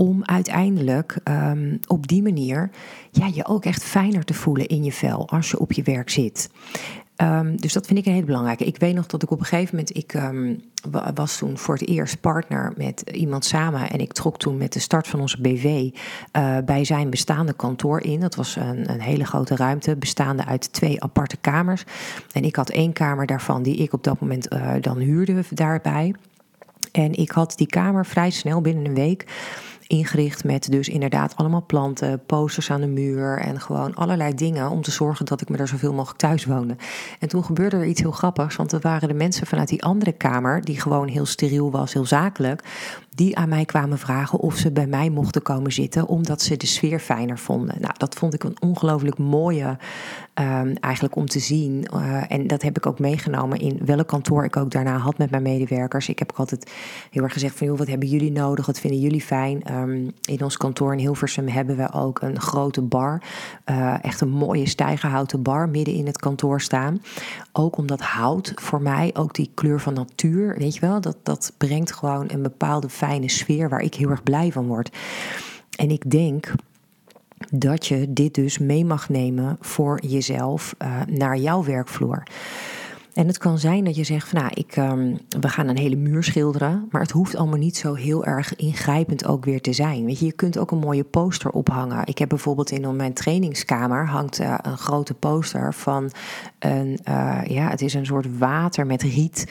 om 0.00 0.24
uiteindelijk 0.24 1.16
um, 1.24 1.80
op 1.86 2.08
die 2.08 2.22
manier 2.22 2.70
ja, 3.10 3.30
je 3.34 3.46
ook 3.46 3.64
echt 3.64 3.82
fijner 3.82 4.24
te 4.24 4.34
voelen 4.34 4.66
in 4.66 4.84
je 4.84 4.92
vel 4.92 5.28
als 5.28 5.50
je 5.50 5.58
op 5.58 5.72
je 5.72 5.82
werk 5.82 6.10
zit. 6.10 6.50
Um, 7.16 7.60
dus 7.60 7.72
dat 7.72 7.86
vind 7.86 7.98
ik 7.98 8.06
een 8.06 8.12
hele 8.12 8.24
belangrijke. 8.26 8.64
Ik 8.64 8.78
weet 8.78 8.94
nog 8.94 9.06
dat 9.06 9.22
ik 9.22 9.30
op 9.30 9.38
een 9.38 9.44
gegeven 9.44 9.76
moment, 9.76 9.96
ik 9.96 10.14
um, 10.14 10.60
was 11.14 11.38
toen 11.38 11.58
voor 11.58 11.74
het 11.74 11.88
eerst 11.88 12.20
partner 12.20 12.72
met 12.76 13.00
iemand 13.12 13.44
samen. 13.44 13.90
En 13.90 13.98
ik 13.98 14.12
trok 14.12 14.38
toen 14.38 14.56
met 14.56 14.72
de 14.72 14.78
start 14.78 15.08
van 15.08 15.20
onze 15.20 15.40
BV 15.40 15.90
uh, 16.36 16.56
bij 16.64 16.84
zijn 16.84 17.10
bestaande 17.10 17.52
kantoor 17.52 18.00
in. 18.02 18.20
Dat 18.20 18.34
was 18.34 18.56
een, 18.56 18.90
een, 18.90 19.00
hele 19.00 19.24
grote 19.24 19.56
ruimte, 19.56 19.96
bestaande 19.96 20.44
uit 20.44 20.72
twee 20.72 21.02
aparte 21.02 21.36
kamers. 21.36 21.84
En 22.32 22.44
ik 22.44 22.56
had 22.56 22.70
één 22.70 22.92
kamer 22.92 23.26
daarvan 23.26 23.62
die 23.62 23.76
ik 23.76 23.92
op 23.92 24.04
dat 24.04 24.20
moment 24.20 24.52
uh, 24.52 24.72
dan 24.80 24.98
huurde 24.98 25.44
daarbij. 25.50 26.14
En 26.92 27.12
ik 27.14 27.30
had 27.30 27.52
die 27.56 27.66
kamer 27.66 28.06
vrij 28.06 28.30
snel 28.30 28.60
binnen 28.60 28.84
een 28.84 28.94
week 28.94 29.26
ingericht 29.90 30.44
met 30.44 30.70
dus 30.70 30.88
inderdaad 30.88 31.36
allemaal 31.36 31.64
planten, 31.66 32.24
posters 32.26 32.70
aan 32.70 32.80
de 32.80 32.86
muur 32.86 33.38
en 33.38 33.60
gewoon 33.60 33.94
allerlei 33.94 34.34
dingen 34.34 34.70
om 34.70 34.82
te 34.82 34.90
zorgen 34.90 35.26
dat 35.26 35.40
ik 35.40 35.48
me 35.48 35.56
daar 35.56 35.68
zoveel 35.68 35.92
mogelijk 35.92 36.18
thuis 36.18 36.44
woonde. 36.44 36.76
En 37.18 37.28
toen 37.28 37.44
gebeurde 37.44 37.76
er 37.76 37.86
iets 37.86 38.00
heel 38.00 38.10
grappigs, 38.10 38.56
want 38.56 38.72
er 38.72 38.80
waren 38.80 39.08
de 39.08 39.14
mensen 39.14 39.46
vanuit 39.46 39.68
die 39.68 39.82
andere 39.82 40.12
kamer, 40.12 40.64
die 40.64 40.80
gewoon 40.80 41.08
heel 41.08 41.26
steriel 41.26 41.70
was, 41.70 41.92
heel 41.92 42.06
zakelijk, 42.06 42.64
die 43.14 43.36
aan 43.36 43.48
mij 43.48 43.64
kwamen 43.64 43.98
vragen 43.98 44.38
of 44.38 44.56
ze 44.56 44.72
bij 44.72 44.86
mij 44.86 45.10
mochten 45.10 45.42
komen 45.42 45.72
zitten, 45.72 46.06
omdat 46.06 46.42
ze 46.42 46.56
de 46.56 46.66
sfeer 46.66 46.98
fijner 46.98 47.38
vonden. 47.38 47.76
Nou, 47.80 47.94
dat 47.96 48.14
vond 48.14 48.34
ik 48.34 48.44
een 48.44 48.56
ongelooflijk 48.60 49.18
mooie, 49.18 49.78
um, 50.40 50.76
eigenlijk 50.80 51.16
om 51.16 51.26
te 51.26 51.38
zien. 51.38 51.86
Uh, 51.94 52.32
en 52.32 52.46
dat 52.46 52.62
heb 52.62 52.76
ik 52.76 52.86
ook 52.86 52.98
meegenomen 52.98 53.58
in 53.58 53.80
welk 53.84 54.06
kantoor 54.06 54.44
ik 54.44 54.56
ook 54.56 54.70
daarna 54.70 54.96
had 54.96 55.18
met 55.18 55.30
mijn 55.30 55.42
medewerkers. 55.42 56.08
Ik 56.08 56.18
heb 56.18 56.30
ook 56.30 56.38
altijd 56.38 56.72
heel 57.10 57.22
erg 57.22 57.32
gezegd 57.32 57.56
van, 57.56 57.66
joh, 57.66 57.78
wat 57.78 57.86
hebben 57.86 58.08
jullie 58.08 58.32
nodig? 58.32 58.66
Wat 58.66 58.80
vinden 58.80 59.00
jullie 59.00 59.20
fijn? 59.20 59.74
Um, 59.74 60.10
in 60.22 60.42
ons 60.42 60.56
kantoor 60.56 60.92
in 60.92 60.98
Hilversum 60.98 61.48
hebben 61.48 61.76
we 61.76 61.92
ook 61.92 62.22
een 62.22 62.40
grote 62.40 62.82
bar. 62.82 63.22
Uh, 63.70 64.04
echt 64.04 64.20
een 64.20 64.30
mooie 64.30 64.68
stijgerhouten 64.68 65.42
bar 65.42 65.68
midden 65.68 65.94
in 65.94 66.06
het 66.06 66.18
kantoor 66.18 66.60
staan. 66.60 67.02
Ook 67.52 67.76
omdat 67.76 68.00
hout 68.00 68.52
voor 68.54 68.82
mij, 68.82 69.10
ook 69.14 69.34
die 69.34 69.50
kleur 69.54 69.80
van 69.80 69.94
natuur, 69.94 70.58
weet 70.58 70.74
je 70.74 70.80
wel, 70.80 71.00
dat, 71.00 71.16
dat 71.22 71.52
brengt 71.56 71.92
gewoon 71.92 72.30
een 72.30 72.42
bepaalde 72.42 72.88
fijne 72.88 73.28
sfeer 73.28 73.68
waar 73.68 73.80
ik 73.80 73.94
heel 73.94 74.10
erg 74.10 74.22
blij 74.22 74.52
van 74.52 74.66
word. 74.66 74.96
En 75.78 75.90
ik 75.90 76.10
denk 76.10 76.52
dat 77.50 77.86
je 77.86 78.12
dit 78.12 78.34
dus 78.34 78.58
mee 78.58 78.84
mag 78.84 79.08
nemen 79.08 79.56
voor 79.60 80.00
jezelf 80.06 80.74
uh, 80.78 81.00
naar 81.06 81.36
jouw 81.36 81.64
werkvloer. 81.64 82.22
En 83.14 83.26
het 83.26 83.38
kan 83.38 83.58
zijn 83.58 83.84
dat 83.84 83.96
je 83.96 84.04
zegt 84.04 84.28
van 84.28 84.40
nou, 84.40 84.52
ik, 84.54 84.76
um, 84.76 85.18
we 85.40 85.48
gaan 85.48 85.68
een 85.68 85.78
hele 85.78 85.96
muur 85.96 86.24
schilderen. 86.24 86.88
Maar 86.90 87.00
het 87.00 87.10
hoeft 87.10 87.36
allemaal 87.36 87.58
niet 87.58 87.76
zo 87.76 87.94
heel 87.94 88.24
erg 88.24 88.56
ingrijpend 88.56 89.26
ook 89.26 89.44
weer 89.44 89.60
te 89.60 89.72
zijn. 89.72 90.04
Weet 90.04 90.18
je, 90.18 90.26
je 90.26 90.32
kunt 90.32 90.58
ook 90.58 90.70
een 90.70 90.78
mooie 90.78 91.04
poster 91.04 91.50
ophangen. 91.50 92.06
Ik 92.06 92.18
heb 92.18 92.28
bijvoorbeeld 92.28 92.70
in 92.70 92.96
mijn 92.96 93.12
trainingskamer 93.12 94.06
hangt 94.06 94.40
uh, 94.40 94.54
een 94.62 94.78
grote 94.78 95.14
poster 95.14 95.74
van 95.74 96.10
een, 96.58 96.98
uh, 97.08 97.40
ja, 97.44 97.68
het 97.68 97.80
is 97.80 97.94
een 97.94 98.06
soort 98.06 98.38
water 98.38 98.86
met 98.86 99.02
riet. 99.02 99.46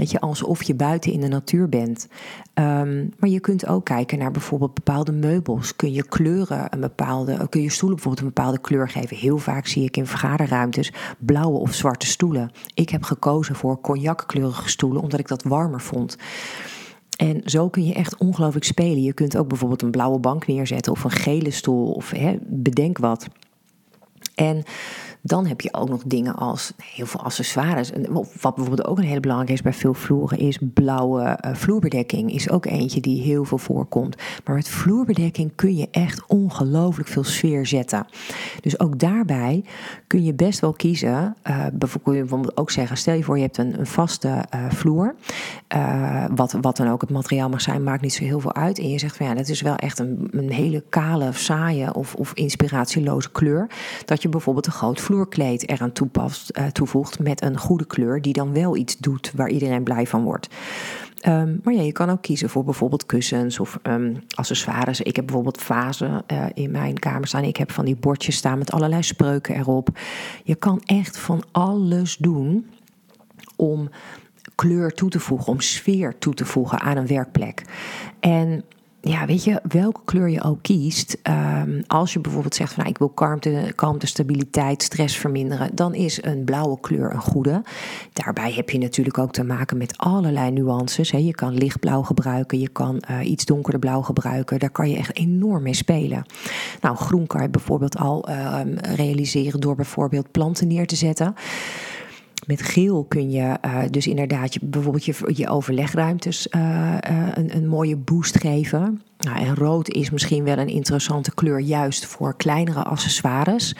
Weet 0.00 0.10
je, 0.10 0.20
alsof 0.20 0.62
je 0.62 0.74
buiten 0.74 1.12
in 1.12 1.20
de 1.20 1.28
natuur 1.28 1.68
bent. 1.68 2.08
Um, 2.54 3.12
maar 3.18 3.28
je 3.28 3.40
kunt 3.40 3.66
ook 3.66 3.84
kijken 3.84 4.18
naar 4.18 4.30
bijvoorbeeld 4.30 4.74
bepaalde 4.74 5.12
meubels. 5.12 5.76
Kun 5.76 5.92
je 5.92 6.08
kleuren 6.08 6.66
een 6.70 6.80
bepaalde, 6.80 7.48
kun 7.48 7.62
je 7.62 7.70
stoelen 7.70 7.96
bijvoorbeeld 7.96 8.26
een 8.26 8.34
bepaalde 8.34 8.60
kleur 8.60 8.88
geven. 8.88 9.16
Heel 9.16 9.38
vaak 9.38 9.66
zie 9.66 9.84
ik 9.84 9.96
in 9.96 10.06
vergaderruimtes 10.06 10.92
blauwe 11.18 11.58
of 11.58 11.74
zwarte 11.74 12.06
stoelen. 12.06 12.50
Ik 12.74 12.88
heb 12.88 13.02
gekozen 13.02 13.54
voor 13.54 13.80
cognackleurige 13.80 14.68
stoelen 14.68 15.02
omdat 15.02 15.20
ik 15.20 15.28
dat 15.28 15.42
warmer 15.42 15.80
vond. 15.80 16.16
En 17.16 17.42
zo 17.44 17.68
kun 17.68 17.84
je 17.84 17.94
echt 17.94 18.16
ongelooflijk 18.16 18.64
spelen. 18.64 19.02
Je 19.02 19.12
kunt 19.12 19.36
ook 19.36 19.48
bijvoorbeeld 19.48 19.82
een 19.82 19.90
blauwe 19.90 20.18
bank 20.18 20.46
neerzetten 20.46 20.92
of 20.92 21.04
een 21.04 21.10
gele 21.10 21.50
stoel 21.50 21.92
of 21.92 22.10
hè, 22.10 22.36
bedenk 22.46 22.98
wat. 22.98 23.28
En 24.34 24.64
dan 25.22 25.46
heb 25.46 25.60
je 25.60 25.74
ook 25.74 25.88
nog 25.88 26.02
dingen 26.06 26.34
als 26.34 26.72
heel 26.82 27.06
veel 27.06 27.20
accessoires. 27.20 27.90
Wat 28.40 28.54
bijvoorbeeld 28.54 28.84
ook 28.84 28.98
een 28.98 29.04
hele 29.04 29.20
belangrijke 29.20 29.54
is 29.54 29.62
bij 29.62 29.72
veel 29.72 29.94
vloeren, 29.94 30.38
is 30.38 30.58
blauwe 30.74 31.38
uh, 31.46 31.54
vloerbedekking. 31.54 32.32
Is 32.32 32.50
ook 32.50 32.66
eentje 32.66 33.00
die 33.00 33.22
heel 33.22 33.44
veel 33.44 33.58
voorkomt. 33.58 34.16
Maar 34.44 34.54
met 34.54 34.68
vloerbedekking 34.68 35.52
kun 35.54 35.76
je 35.76 35.88
echt 35.90 36.26
ongelooflijk 36.26 37.08
veel 37.08 37.24
sfeer 37.24 37.66
zetten. 37.66 38.06
Dus 38.60 38.78
ook 38.80 38.98
daarbij 38.98 39.64
kun 40.06 40.24
je 40.24 40.34
best 40.34 40.60
wel 40.60 40.72
kiezen. 40.72 41.36
Uh, 41.48 41.66
bijvoorbeeld 41.72 42.56
ook 42.56 42.70
zeggen: 42.70 42.96
stel 42.96 43.14
je 43.14 43.22
voor, 43.22 43.36
je 43.36 43.42
hebt 43.42 43.58
een, 43.58 43.78
een 43.78 43.86
vaste 43.86 44.28
uh, 44.28 44.70
vloer. 44.70 45.14
wat, 46.34 46.56
wat 46.60 46.76
dan 46.76 46.88
ook 46.88 47.00
het 47.00 47.10
materiaal 47.10 47.48
mag 47.48 47.60
zijn, 47.60 47.82
maakt 47.82 48.02
niet 48.02 48.12
zo 48.14 48.24
heel 48.24 48.40
veel 48.40 48.54
uit. 48.54 48.78
En 48.78 48.90
je 48.90 48.98
zegt 48.98 49.16
van 49.16 49.26
ja, 49.26 49.34
dat 49.34 49.48
is 49.48 49.60
wel 49.60 49.76
echt 49.76 49.98
een, 49.98 50.28
een 50.30 50.50
hele 50.50 50.84
kale, 50.88 51.32
saaie 51.32 51.94
of, 51.94 52.14
of 52.14 52.32
inspiratieloze 52.34 53.30
kleur. 53.30 53.70
Dat 54.04 54.19
je 54.22 54.28
bijvoorbeeld 54.28 54.66
een 54.66 54.72
groot 54.72 55.00
vloerkleed 55.00 55.68
eraan 55.68 55.92
toepast, 55.92 56.58
uh, 56.58 56.66
toevoegt 56.66 57.18
met 57.18 57.42
een 57.42 57.58
goede 57.58 57.86
kleur 57.86 58.22
die 58.22 58.32
dan 58.32 58.52
wel 58.52 58.76
iets 58.76 58.98
doet 58.98 59.32
waar 59.36 59.48
iedereen 59.48 59.82
blij 59.82 60.06
van 60.06 60.22
wordt. 60.22 60.48
Um, 61.28 61.60
maar 61.64 61.74
ja, 61.74 61.82
je 61.82 61.92
kan 61.92 62.10
ook 62.10 62.22
kiezen 62.22 62.50
voor 62.50 62.64
bijvoorbeeld 62.64 63.06
kussens 63.06 63.60
of 63.60 63.78
um, 63.82 64.22
accessoires. 64.34 65.00
Ik 65.00 65.16
heb 65.16 65.24
bijvoorbeeld 65.26 65.62
vazen 65.62 66.24
uh, 66.32 66.44
in 66.54 66.70
mijn 66.70 66.98
kamer 66.98 67.28
staan. 67.28 67.44
Ik 67.44 67.56
heb 67.56 67.70
van 67.72 67.84
die 67.84 67.96
bordjes 67.96 68.36
staan 68.36 68.58
met 68.58 68.72
allerlei 68.72 69.02
spreuken 69.02 69.56
erop. 69.56 69.88
Je 70.44 70.54
kan 70.54 70.82
echt 70.84 71.18
van 71.18 71.42
alles 71.50 72.16
doen 72.16 72.70
om 73.56 73.90
kleur 74.54 74.94
toe 74.94 75.10
te 75.10 75.20
voegen, 75.20 75.52
om 75.52 75.60
sfeer 75.60 76.18
toe 76.18 76.34
te 76.34 76.44
voegen 76.44 76.80
aan 76.80 76.96
een 76.96 77.06
werkplek. 77.06 77.62
En 78.20 78.64
ja, 79.02 79.26
weet 79.26 79.44
je, 79.44 79.60
welke 79.68 80.00
kleur 80.04 80.28
je 80.28 80.42
ook 80.42 80.62
kiest. 80.62 81.16
Um, 81.22 81.82
als 81.86 82.12
je 82.12 82.20
bijvoorbeeld 82.20 82.54
zegt 82.54 82.72
van 82.72 82.78
nou, 82.78 82.90
ik 82.94 82.98
wil 82.98 83.08
kalmte, 83.08 83.72
kalmte, 83.74 84.06
stabiliteit, 84.06 84.82
stress 84.82 85.16
verminderen, 85.16 85.70
dan 85.74 85.94
is 85.94 86.22
een 86.22 86.44
blauwe 86.44 86.80
kleur 86.80 87.12
een 87.12 87.20
goede. 87.20 87.62
Daarbij 88.12 88.52
heb 88.52 88.70
je 88.70 88.78
natuurlijk 88.78 89.18
ook 89.18 89.32
te 89.32 89.44
maken 89.44 89.76
met 89.76 89.98
allerlei 89.98 90.50
nuances. 90.50 91.10
Hè. 91.10 91.18
Je 91.18 91.34
kan 91.34 91.54
lichtblauw 91.54 92.02
gebruiken, 92.02 92.58
je 92.58 92.68
kan 92.68 93.02
uh, 93.10 93.30
iets 93.30 93.44
donkerder 93.44 93.80
blauw 93.80 94.02
gebruiken. 94.02 94.58
Daar 94.58 94.70
kan 94.70 94.90
je 94.90 94.96
echt 94.96 95.16
enorm 95.16 95.62
mee 95.62 95.74
spelen. 95.74 96.24
Nou, 96.80 96.96
groen 96.96 97.26
kan 97.26 97.42
je 97.42 97.48
bijvoorbeeld 97.48 97.96
al 97.96 98.28
um, 98.30 98.78
realiseren 98.78 99.60
door 99.60 99.74
bijvoorbeeld 99.74 100.30
planten 100.30 100.68
neer 100.68 100.86
te 100.86 100.96
zetten. 100.96 101.34
Met 102.46 102.62
geel 102.62 103.04
kun 103.04 103.30
je 103.30 103.58
uh, 103.64 103.82
dus 103.90 104.06
inderdaad 104.06 104.54
je, 104.54 104.60
bijvoorbeeld 104.62 105.04
je, 105.04 105.14
je 105.34 105.48
overlegruimtes 105.48 106.46
uh, 106.50 106.60
uh, 107.10 107.28
een, 107.34 107.56
een, 107.56 107.68
mooie 107.68 107.96
boost 107.96 108.38
geven. 108.38 109.02
Nou, 109.18 109.38
en 109.38 109.54
rood 109.54 109.88
is 109.88 110.10
misschien 110.10 110.44
wel 110.44 110.58
een 110.58 110.68
interessante 110.68 111.34
kleur, 111.34 111.60
juist 111.60 112.06
voor 112.06 112.36
kleinere 112.36 112.82
accessoires. 112.82 113.74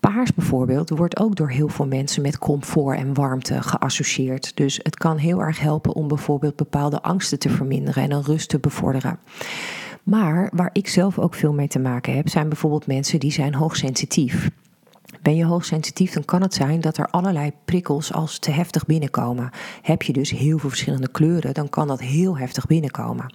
Paars 0.00 0.34
bijvoorbeeld 0.34 0.90
wordt 0.90 1.18
ook 1.18 1.36
door 1.36 1.50
heel 1.50 1.68
veel 1.68 1.86
mensen 1.86 2.22
met 2.22 2.38
comfort 2.38 2.98
en 2.98 3.14
warmte 3.14 3.62
geassocieerd. 3.62 4.56
Dus 4.56 4.80
het 4.82 4.96
kan 4.96 5.16
heel 5.16 5.40
erg 5.40 5.60
helpen 5.60 5.94
om 5.94 6.08
bijvoorbeeld 6.08 6.56
bepaalde 6.56 7.02
angsten 7.02 7.38
te 7.38 7.48
verminderen 7.48 8.02
en 8.02 8.12
een 8.12 8.24
rust 8.24 8.48
te 8.48 8.58
bevorderen. 8.58 9.18
Maar 10.02 10.50
waar 10.54 10.70
ik 10.72 10.88
zelf 10.88 11.18
ook 11.18 11.34
veel 11.34 11.52
mee 11.52 11.68
te 11.68 11.78
maken 11.78 12.16
heb, 12.16 12.28
zijn 12.28 12.48
bijvoorbeeld 12.48 12.86
mensen 12.86 13.20
die 13.20 13.32
zijn 13.32 13.54
hoogsensitief. 13.54 14.50
Ben 15.22 15.36
je 15.36 15.44
hoogsensitief, 15.44 16.12
dan 16.12 16.24
kan 16.24 16.42
het 16.42 16.54
zijn 16.54 16.80
dat 16.80 16.96
er 16.96 17.06
allerlei 17.06 17.52
prikkels 17.64 18.12
als 18.12 18.38
te 18.38 18.50
heftig 18.50 18.86
binnenkomen. 18.86 19.50
Heb 19.82 20.02
je 20.02 20.12
dus 20.12 20.30
heel 20.30 20.58
veel 20.58 20.68
verschillende 20.68 21.08
kleuren, 21.08 21.54
dan 21.54 21.68
kan 21.68 21.86
dat 21.86 22.00
heel 22.00 22.38
heftig 22.38 22.66
binnenkomen. 22.66 23.34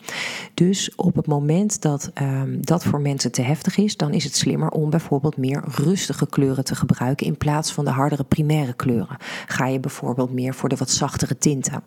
Dus 0.54 0.96
op 0.96 1.16
het 1.16 1.28
moment 1.28 1.82
dat 1.82 2.12
um, 2.22 2.66
dat 2.66 2.84
voor 2.84 3.02
mensen 3.02 3.32
te 3.32 3.42
heftig 3.42 3.78
is, 3.78 3.98
dan 3.98 4.14
is 4.14 4.24
het 4.24 4.36
slimmer 4.36 4.70
om 4.70 4.90
bijvoorbeeld 4.90 5.38
meer 5.38 5.64
rustige 5.68 6.30
kleuren 6.30 6.64
te 6.64 6.76
gebruiken 6.76 7.26
in 7.26 7.38
plaats 7.38 7.72
van 7.72 7.86
de 7.86 7.92
hardere 7.92 8.24
primaire 8.24 8.74
kleuren. 8.74 9.18
Ga 9.46 9.68
je 9.68 9.80
bijvoorbeeld 9.80 10.34
meer 10.34 10.54
voor 10.54 10.70
de 10.70 10.76
wat 10.76 10.90
zachtere 10.90 11.38
tinten. 11.38 11.84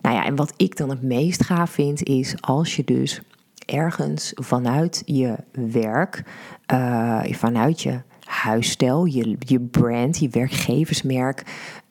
Nou 0.00 0.14
ja, 0.14 0.24
en 0.24 0.36
wat 0.36 0.52
ik 0.56 0.76
dan 0.76 0.90
het 0.90 1.02
meest 1.02 1.44
gaaf 1.44 1.70
vind, 1.70 2.02
is 2.02 2.34
als 2.40 2.76
je 2.76 2.84
dus 2.84 3.20
ergens 3.66 4.32
vanuit 4.34 5.02
je 5.04 5.36
werk, 5.52 6.22
uh, 6.72 7.24
vanuit 7.24 7.82
je 7.82 8.00
huisstijl, 8.28 9.04
je, 9.04 9.36
je 9.38 9.60
brand, 9.60 10.18
je 10.18 10.28
werkgeversmerk 10.28 11.42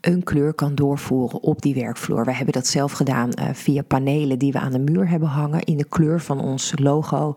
een 0.01 0.23
kleur 0.23 0.53
kan 0.53 0.75
doorvoeren 0.75 1.41
op 1.41 1.61
die 1.61 1.73
werkvloer. 1.73 2.25
We 2.25 2.33
hebben 2.33 2.53
dat 2.53 2.67
zelf 2.67 2.91
gedaan 2.91 3.29
uh, 3.39 3.49
via 3.53 3.81
panelen 3.81 4.39
die 4.39 4.51
we 4.51 4.59
aan 4.59 4.71
de 4.71 4.79
muur 4.79 5.09
hebben 5.09 5.29
hangen 5.29 5.63
in 5.63 5.77
de 5.77 5.87
kleur 5.87 6.21
van 6.21 6.41
ons 6.41 6.73
logo 6.75 7.35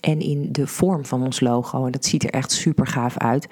en 0.00 0.20
in 0.20 0.48
de 0.52 0.66
vorm 0.66 1.04
van 1.04 1.22
ons 1.22 1.40
logo. 1.40 1.86
En 1.86 1.92
dat 1.92 2.04
ziet 2.04 2.24
er 2.24 2.30
echt 2.30 2.52
super 2.52 2.86
gaaf 2.86 3.18
uit. 3.18 3.48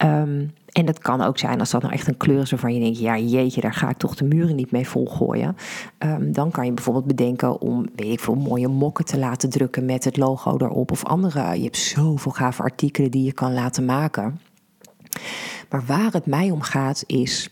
Ehm, 0.00 0.46
en 0.72 0.86
dat 0.86 0.98
kan 0.98 1.20
ook 1.20 1.38
zijn 1.38 1.60
als 1.60 1.70
dat 1.70 1.82
nou 1.82 1.94
echt 1.94 2.08
een 2.08 2.16
kleur 2.16 2.40
is 2.40 2.50
waarvan 2.50 2.74
je 2.74 2.80
denkt, 2.80 2.98
ja 2.98 3.18
jeetje, 3.18 3.60
daar 3.60 3.74
ga 3.74 3.88
ik 3.88 3.96
toch 3.96 4.14
de 4.14 4.24
muren 4.24 4.56
niet 4.56 4.70
mee 4.70 4.88
volgooien. 4.88 5.56
Um, 5.98 6.32
dan 6.32 6.50
kan 6.50 6.66
je 6.66 6.72
bijvoorbeeld 6.72 7.06
bedenken 7.06 7.60
om, 7.60 7.86
weet 7.96 8.12
ik 8.12 8.20
veel, 8.20 8.34
mooie 8.34 8.68
mokken 8.68 9.04
te 9.04 9.18
laten 9.18 9.50
drukken 9.50 9.84
met 9.84 10.04
het 10.04 10.16
logo 10.16 10.56
erop. 10.58 10.90
Of 10.90 11.04
andere, 11.04 11.56
je 11.56 11.62
hebt 11.62 11.76
zoveel 11.76 12.32
gave 12.32 12.62
artikelen 12.62 13.10
die 13.10 13.24
je 13.24 13.32
kan 13.32 13.54
laten 13.54 13.84
maken. 13.84 14.40
Maar 15.68 15.84
waar 15.86 16.12
het 16.12 16.26
mij 16.26 16.50
om 16.50 16.60
gaat 16.60 17.04
is, 17.06 17.50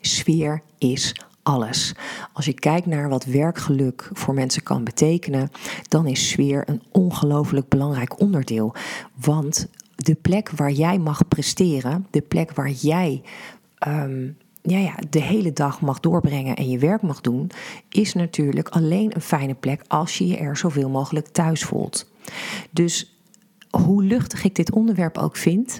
sfeer 0.00 0.62
is 0.78 1.14
alles. 1.42 1.94
Als 2.32 2.44
je 2.44 2.54
kijkt 2.54 2.86
naar 2.86 3.08
wat 3.08 3.24
werkgeluk 3.24 4.10
voor 4.12 4.34
mensen 4.34 4.62
kan 4.62 4.84
betekenen, 4.84 5.50
dan 5.88 6.06
is 6.06 6.28
sfeer 6.28 6.62
een 6.66 6.82
ongelooflijk 6.90 7.68
belangrijk 7.68 8.20
onderdeel. 8.20 8.74
Want 9.14 9.68
de 10.02 10.14
plek 10.14 10.50
waar 10.50 10.70
jij 10.70 10.98
mag 10.98 11.28
presteren, 11.28 12.06
de 12.10 12.20
plek 12.20 12.52
waar 12.52 12.70
jij 12.70 13.22
ehm, 13.78 14.28
ja, 14.62 14.78
ja, 14.78 14.94
de 15.10 15.20
hele 15.20 15.52
dag 15.52 15.80
mag 15.80 16.00
doorbrengen 16.00 16.56
en 16.56 16.68
je 16.68 16.78
werk 16.78 17.02
mag 17.02 17.20
doen, 17.20 17.50
is 17.88 18.14
natuurlijk 18.14 18.68
alleen 18.68 19.14
een 19.14 19.20
fijne 19.20 19.54
plek 19.54 19.82
als 19.88 20.18
je 20.18 20.26
je 20.26 20.36
er 20.36 20.56
zoveel 20.56 20.88
mogelijk 20.88 21.28
thuis 21.28 21.64
voelt. 21.64 22.10
Dus 22.70 23.16
hoe 23.70 24.04
luchtig 24.04 24.44
ik 24.44 24.54
dit 24.54 24.72
onderwerp 24.72 25.18
ook 25.18 25.36
vind, 25.36 25.78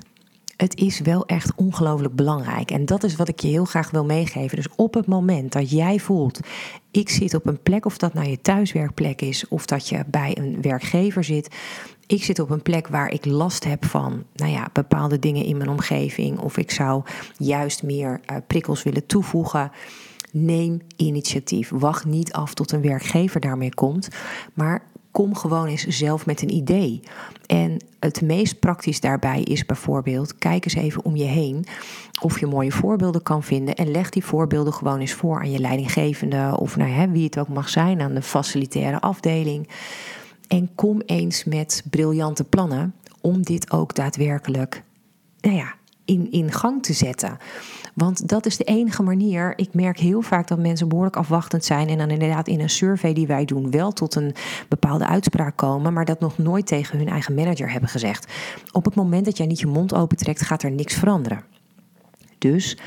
het 0.62 0.76
is 0.76 1.00
wel 1.00 1.26
echt 1.26 1.54
ongelooflijk 1.54 2.14
belangrijk. 2.14 2.70
En 2.70 2.86
dat 2.86 3.02
is 3.02 3.16
wat 3.16 3.28
ik 3.28 3.40
je 3.40 3.48
heel 3.48 3.64
graag 3.64 3.90
wil 3.90 4.04
meegeven. 4.04 4.56
Dus 4.56 4.68
op 4.76 4.94
het 4.94 5.06
moment 5.06 5.52
dat 5.52 5.70
jij 5.70 5.98
voelt, 5.98 6.40
ik 6.90 7.08
zit 7.08 7.34
op 7.34 7.46
een 7.46 7.62
plek, 7.62 7.84
of 7.84 7.98
dat 7.98 8.14
nou 8.14 8.28
je 8.28 8.40
thuiswerkplek 8.40 9.20
is, 9.20 9.48
of 9.48 9.66
dat 9.66 9.88
je 9.88 10.04
bij 10.06 10.36
een 10.38 10.62
werkgever 10.62 11.24
zit. 11.24 11.54
Ik 12.06 12.24
zit 12.24 12.38
op 12.38 12.50
een 12.50 12.62
plek 12.62 12.88
waar 12.88 13.10
ik 13.10 13.24
last 13.24 13.64
heb 13.64 13.84
van 13.84 14.24
nou 14.34 14.52
ja, 14.52 14.68
bepaalde 14.72 15.18
dingen 15.18 15.44
in 15.44 15.56
mijn 15.56 15.70
omgeving. 15.70 16.38
Of 16.38 16.56
ik 16.56 16.70
zou 16.70 17.02
juist 17.36 17.82
meer 17.82 18.20
uh, 18.30 18.36
prikkels 18.46 18.82
willen 18.82 19.06
toevoegen. 19.06 19.70
Neem 20.32 20.80
initiatief. 20.96 21.70
Wacht 21.74 22.04
niet 22.04 22.32
af 22.32 22.54
tot 22.54 22.72
een 22.72 22.82
werkgever 22.82 23.40
daarmee 23.40 23.74
komt. 23.74 24.08
Maar 24.54 24.82
kom 25.12 25.34
gewoon 25.34 25.66
eens 25.66 25.86
zelf 25.86 26.26
met 26.26 26.42
een 26.42 26.52
idee. 26.52 27.00
En 27.46 27.84
het 28.00 28.22
meest 28.22 28.58
praktisch 28.58 29.00
daarbij 29.00 29.42
is 29.42 29.66
bijvoorbeeld: 29.66 30.38
kijk 30.38 30.64
eens 30.64 30.74
even 30.74 31.04
om 31.04 31.16
je 31.16 31.24
heen 31.24 31.66
of 32.20 32.40
je 32.40 32.46
mooie 32.46 32.72
voorbeelden 32.72 33.22
kan 33.22 33.42
vinden. 33.42 33.74
En 33.74 33.90
leg 33.90 34.10
die 34.10 34.24
voorbeelden 34.24 34.72
gewoon 34.72 35.00
eens 35.00 35.12
voor 35.12 35.40
aan 35.40 35.50
je 35.50 35.58
leidinggevende 35.58 36.56
of 36.58 36.76
nou, 36.76 36.90
hè, 36.90 37.10
wie 37.10 37.24
het 37.24 37.38
ook 37.38 37.48
mag 37.48 37.68
zijn, 37.68 38.00
aan 38.00 38.14
de 38.14 38.22
facilitaire 38.22 39.00
afdeling. 39.00 39.68
En 40.48 40.74
kom 40.74 41.00
eens 41.06 41.44
met 41.44 41.84
briljante 41.90 42.44
plannen 42.44 42.94
om 43.20 43.42
dit 43.42 43.70
ook 43.70 43.94
daadwerkelijk 43.94 44.82
nou 45.42 45.56
ja, 45.56 45.74
in, 46.12 46.30
in 46.30 46.52
gang 46.52 46.82
te 46.82 46.92
zetten. 46.92 47.38
Want 47.94 48.28
dat 48.28 48.46
is 48.46 48.56
de 48.56 48.64
enige 48.64 49.02
manier. 49.02 49.52
Ik 49.56 49.74
merk 49.74 49.98
heel 49.98 50.22
vaak 50.22 50.48
dat 50.48 50.58
mensen 50.58 50.88
behoorlijk 50.88 51.16
afwachtend 51.16 51.64
zijn. 51.64 51.88
En 51.88 51.98
dan 51.98 52.10
inderdaad 52.10 52.48
in 52.48 52.60
een 52.60 52.70
survey 52.70 53.12
die 53.12 53.26
wij 53.26 53.44
doen 53.44 53.70
wel 53.70 53.92
tot 53.92 54.14
een 54.14 54.34
bepaalde 54.68 55.06
uitspraak 55.06 55.56
komen. 55.56 55.92
Maar 55.92 56.04
dat 56.04 56.20
nog 56.20 56.38
nooit 56.38 56.66
tegen 56.66 56.98
hun 56.98 57.08
eigen 57.08 57.34
manager 57.34 57.70
hebben 57.70 57.90
gezegd. 57.90 58.32
Op 58.72 58.84
het 58.84 58.94
moment 58.94 59.24
dat 59.24 59.36
jij 59.36 59.46
niet 59.46 59.60
je 59.60 59.66
mond 59.66 59.94
opentrekt, 59.94 60.42
gaat 60.42 60.62
er 60.62 60.70
niks 60.70 60.94
veranderen. 60.94 61.44
Dus 62.38 62.78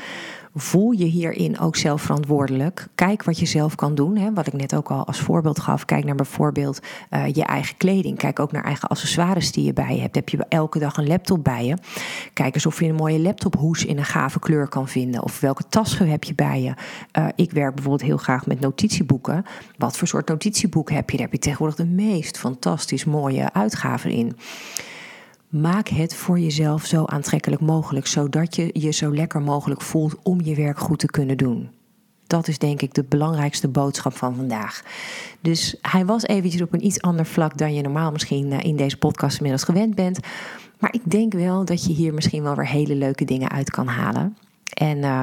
voel 0.56 0.90
je 0.90 1.04
hierin 1.04 1.58
ook 1.58 1.76
zelf 1.76 2.02
verantwoordelijk. 2.02 2.86
Kijk 2.94 3.24
wat 3.24 3.38
je 3.38 3.46
zelf 3.46 3.74
kan 3.74 3.94
doen. 3.94 4.16
Hè. 4.16 4.32
Wat 4.32 4.46
ik 4.46 4.52
net 4.52 4.74
ook 4.74 4.90
al 4.90 5.06
als 5.06 5.20
voorbeeld 5.20 5.60
gaf. 5.60 5.84
Kijk 5.84 6.04
naar 6.04 6.14
bijvoorbeeld 6.14 6.80
uh, 7.10 7.26
je 7.32 7.44
eigen 7.44 7.76
kleding. 7.76 8.18
Kijk 8.18 8.40
ook 8.40 8.52
naar 8.52 8.64
eigen 8.64 8.88
accessoires 8.88 9.52
die 9.52 9.64
je 9.64 9.72
bij 9.72 9.94
je 9.94 10.00
hebt. 10.00 10.14
Heb 10.14 10.28
je 10.28 10.44
elke 10.48 10.78
dag 10.78 10.96
een 10.96 11.06
laptop 11.06 11.44
bij 11.44 11.64
je? 11.64 11.76
Kijk 12.32 12.54
eens 12.54 12.66
of 12.66 12.80
je 12.80 12.88
een 12.88 12.94
mooie 12.94 13.20
laptophoes 13.20 13.84
in 13.84 13.98
een 13.98 14.04
gave 14.04 14.38
kleur 14.38 14.68
kan 14.68 14.88
vinden. 14.88 15.22
Of 15.22 15.40
welke 15.40 15.68
tas 15.68 15.98
heb 15.98 16.24
je 16.24 16.34
bij 16.34 16.62
je? 16.62 16.74
Uh, 17.18 17.28
ik 17.34 17.50
werk 17.52 17.74
bijvoorbeeld 17.74 18.08
heel 18.08 18.16
graag 18.16 18.46
met 18.46 18.60
notitieboeken. 18.60 19.44
Wat 19.78 19.96
voor 19.96 20.08
soort 20.08 20.28
notitieboek 20.28 20.90
heb 20.90 21.10
je? 21.10 21.16
Daar 21.16 21.26
heb 21.26 21.34
je 21.34 21.40
tegenwoordig 21.40 21.76
de 21.76 21.86
meest 21.86 22.38
fantastisch 22.38 23.04
mooie 23.04 23.52
uitgaven 23.52 24.10
in. 24.10 24.36
Maak 25.60 25.88
het 25.88 26.14
voor 26.14 26.38
jezelf 26.38 26.84
zo 26.84 27.04
aantrekkelijk 27.04 27.62
mogelijk, 27.62 28.06
zodat 28.06 28.56
je 28.56 28.70
je 28.72 28.90
zo 28.90 29.14
lekker 29.14 29.40
mogelijk 29.40 29.80
voelt 29.82 30.16
om 30.22 30.40
je 30.40 30.54
werk 30.54 30.78
goed 30.78 30.98
te 30.98 31.06
kunnen 31.06 31.36
doen. 31.36 31.70
Dat 32.26 32.48
is 32.48 32.58
denk 32.58 32.82
ik 32.82 32.94
de 32.94 33.04
belangrijkste 33.04 33.68
boodschap 33.68 34.16
van 34.16 34.34
vandaag. 34.34 34.82
Dus 35.40 35.76
hij 35.82 36.06
was 36.06 36.22
eventjes 36.22 36.62
op 36.62 36.72
een 36.72 36.86
iets 36.86 37.00
ander 37.00 37.26
vlak 37.26 37.58
dan 37.58 37.74
je 37.74 37.82
normaal 37.82 38.12
misschien 38.12 38.52
eh, 38.52 38.64
in 38.64 38.76
deze 38.76 38.96
podcast 38.96 39.36
inmiddels 39.36 39.64
gewend 39.64 39.94
bent. 39.94 40.18
Maar 40.78 40.94
ik 40.94 41.10
denk 41.10 41.32
wel 41.32 41.64
dat 41.64 41.84
je 41.84 41.92
hier 41.92 42.14
misschien 42.14 42.42
wel 42.42 42.54
weer 42.54 42.68
hele 42.68 42.94
leuke 42.94 43.24
dingen 43.24 43.50
uit 43.50 43.70
kan 43.70 43.86
halen. 43.86 44.36
En 44.74 44.96
uh, 44.96 45.22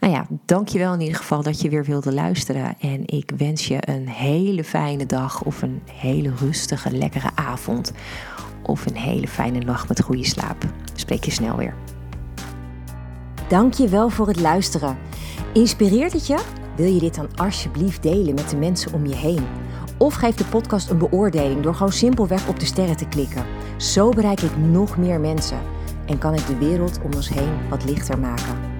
nou 0.00 0.12
ja, 0.12 0.26
dankjewel 0.46 0.92
in 0.92 1.00
ieder 1.00 1.16
geval 1.16 1.42
dat 1.42 1.60
je 1.60 1.68
weer 1.68 1.84
wilde 1.84 2.12
luisteren. 2.12 2.74
En 2.80 3.06
ik 3.06 3.32
wens 3.36 3.66
je 3.66 3.78
een 3.80 4.08
hele 4.08 4.64
fijne 4.64 5.06
dag 5.06 5.42
of 5.42 5.62
een 5.62 5.82
hele 5.92 6.32
rustige, 6.38 6.90
lekkere 6.90 7.30
avond 7.34 7.92
of 8.62 8.86
een 8.86 8.96
hele 8.96 9.28
fijne 9.28 9.58
nacht 9.58 9.88
met 9.88 10.02
goede 10.02 10.24
slaap. 10.24 10.64
Spreek 10.94 11.24
je 11.24 11.30
snel 11.30 11.56
weer. 11.56 11.74
Dank 13.48 13.74
je 13.74 13.88
wel 13.88 14.08
voor 14.08 14.26
het 14.26 14.40
luisteren. 14.40 14.98
Inspireert 15.52 16.12
het 16.12 16.26
je? 16.26 16.38
Wil 16.76 16.92
je 16.92 17.00
dit 17.00 17.14
dan 17.14 17.36
alsjeblieft 17.36 18.02
delen 18.02 18.34
met 18.34 18.50
de 18.50 18.56
mensen 18.56 18.92
om 18.92 19.06
je 19.06 19.16
heen? 19.16 19.46
Of 19.98 20.14
geef 20.14 20.34
de 20.34 20.44
podcast 20.44 20.90
een 20.90 20.98
beoordeling 20.98 21.62
door 21.62 21.74
gewoon 21.74 21.92
simpelweg 21.92 22.48
op 22.48 22.60
de 22.60 22.66
sterren 22.66 22.96
te 22.96 23.08
klikken. 23.08 23.44
Zo 23.76 24.08
bereik 24.08 24.40
ik 24.40 24.56
nog 24.56 24.96
meer 24.96 25.20
mensen 25.20 25.58
en 26.12 26.18
kan 26.18 26.34
ik 26.34 26.46
de 26.46 26.58
wereld 26.58 27.00
om 27.02 27.14
ons 27.14 27.28
heen 27.28 27.68
wat 27.68 27.84
lichter 27.84 28.18
maken. 28.18 28.71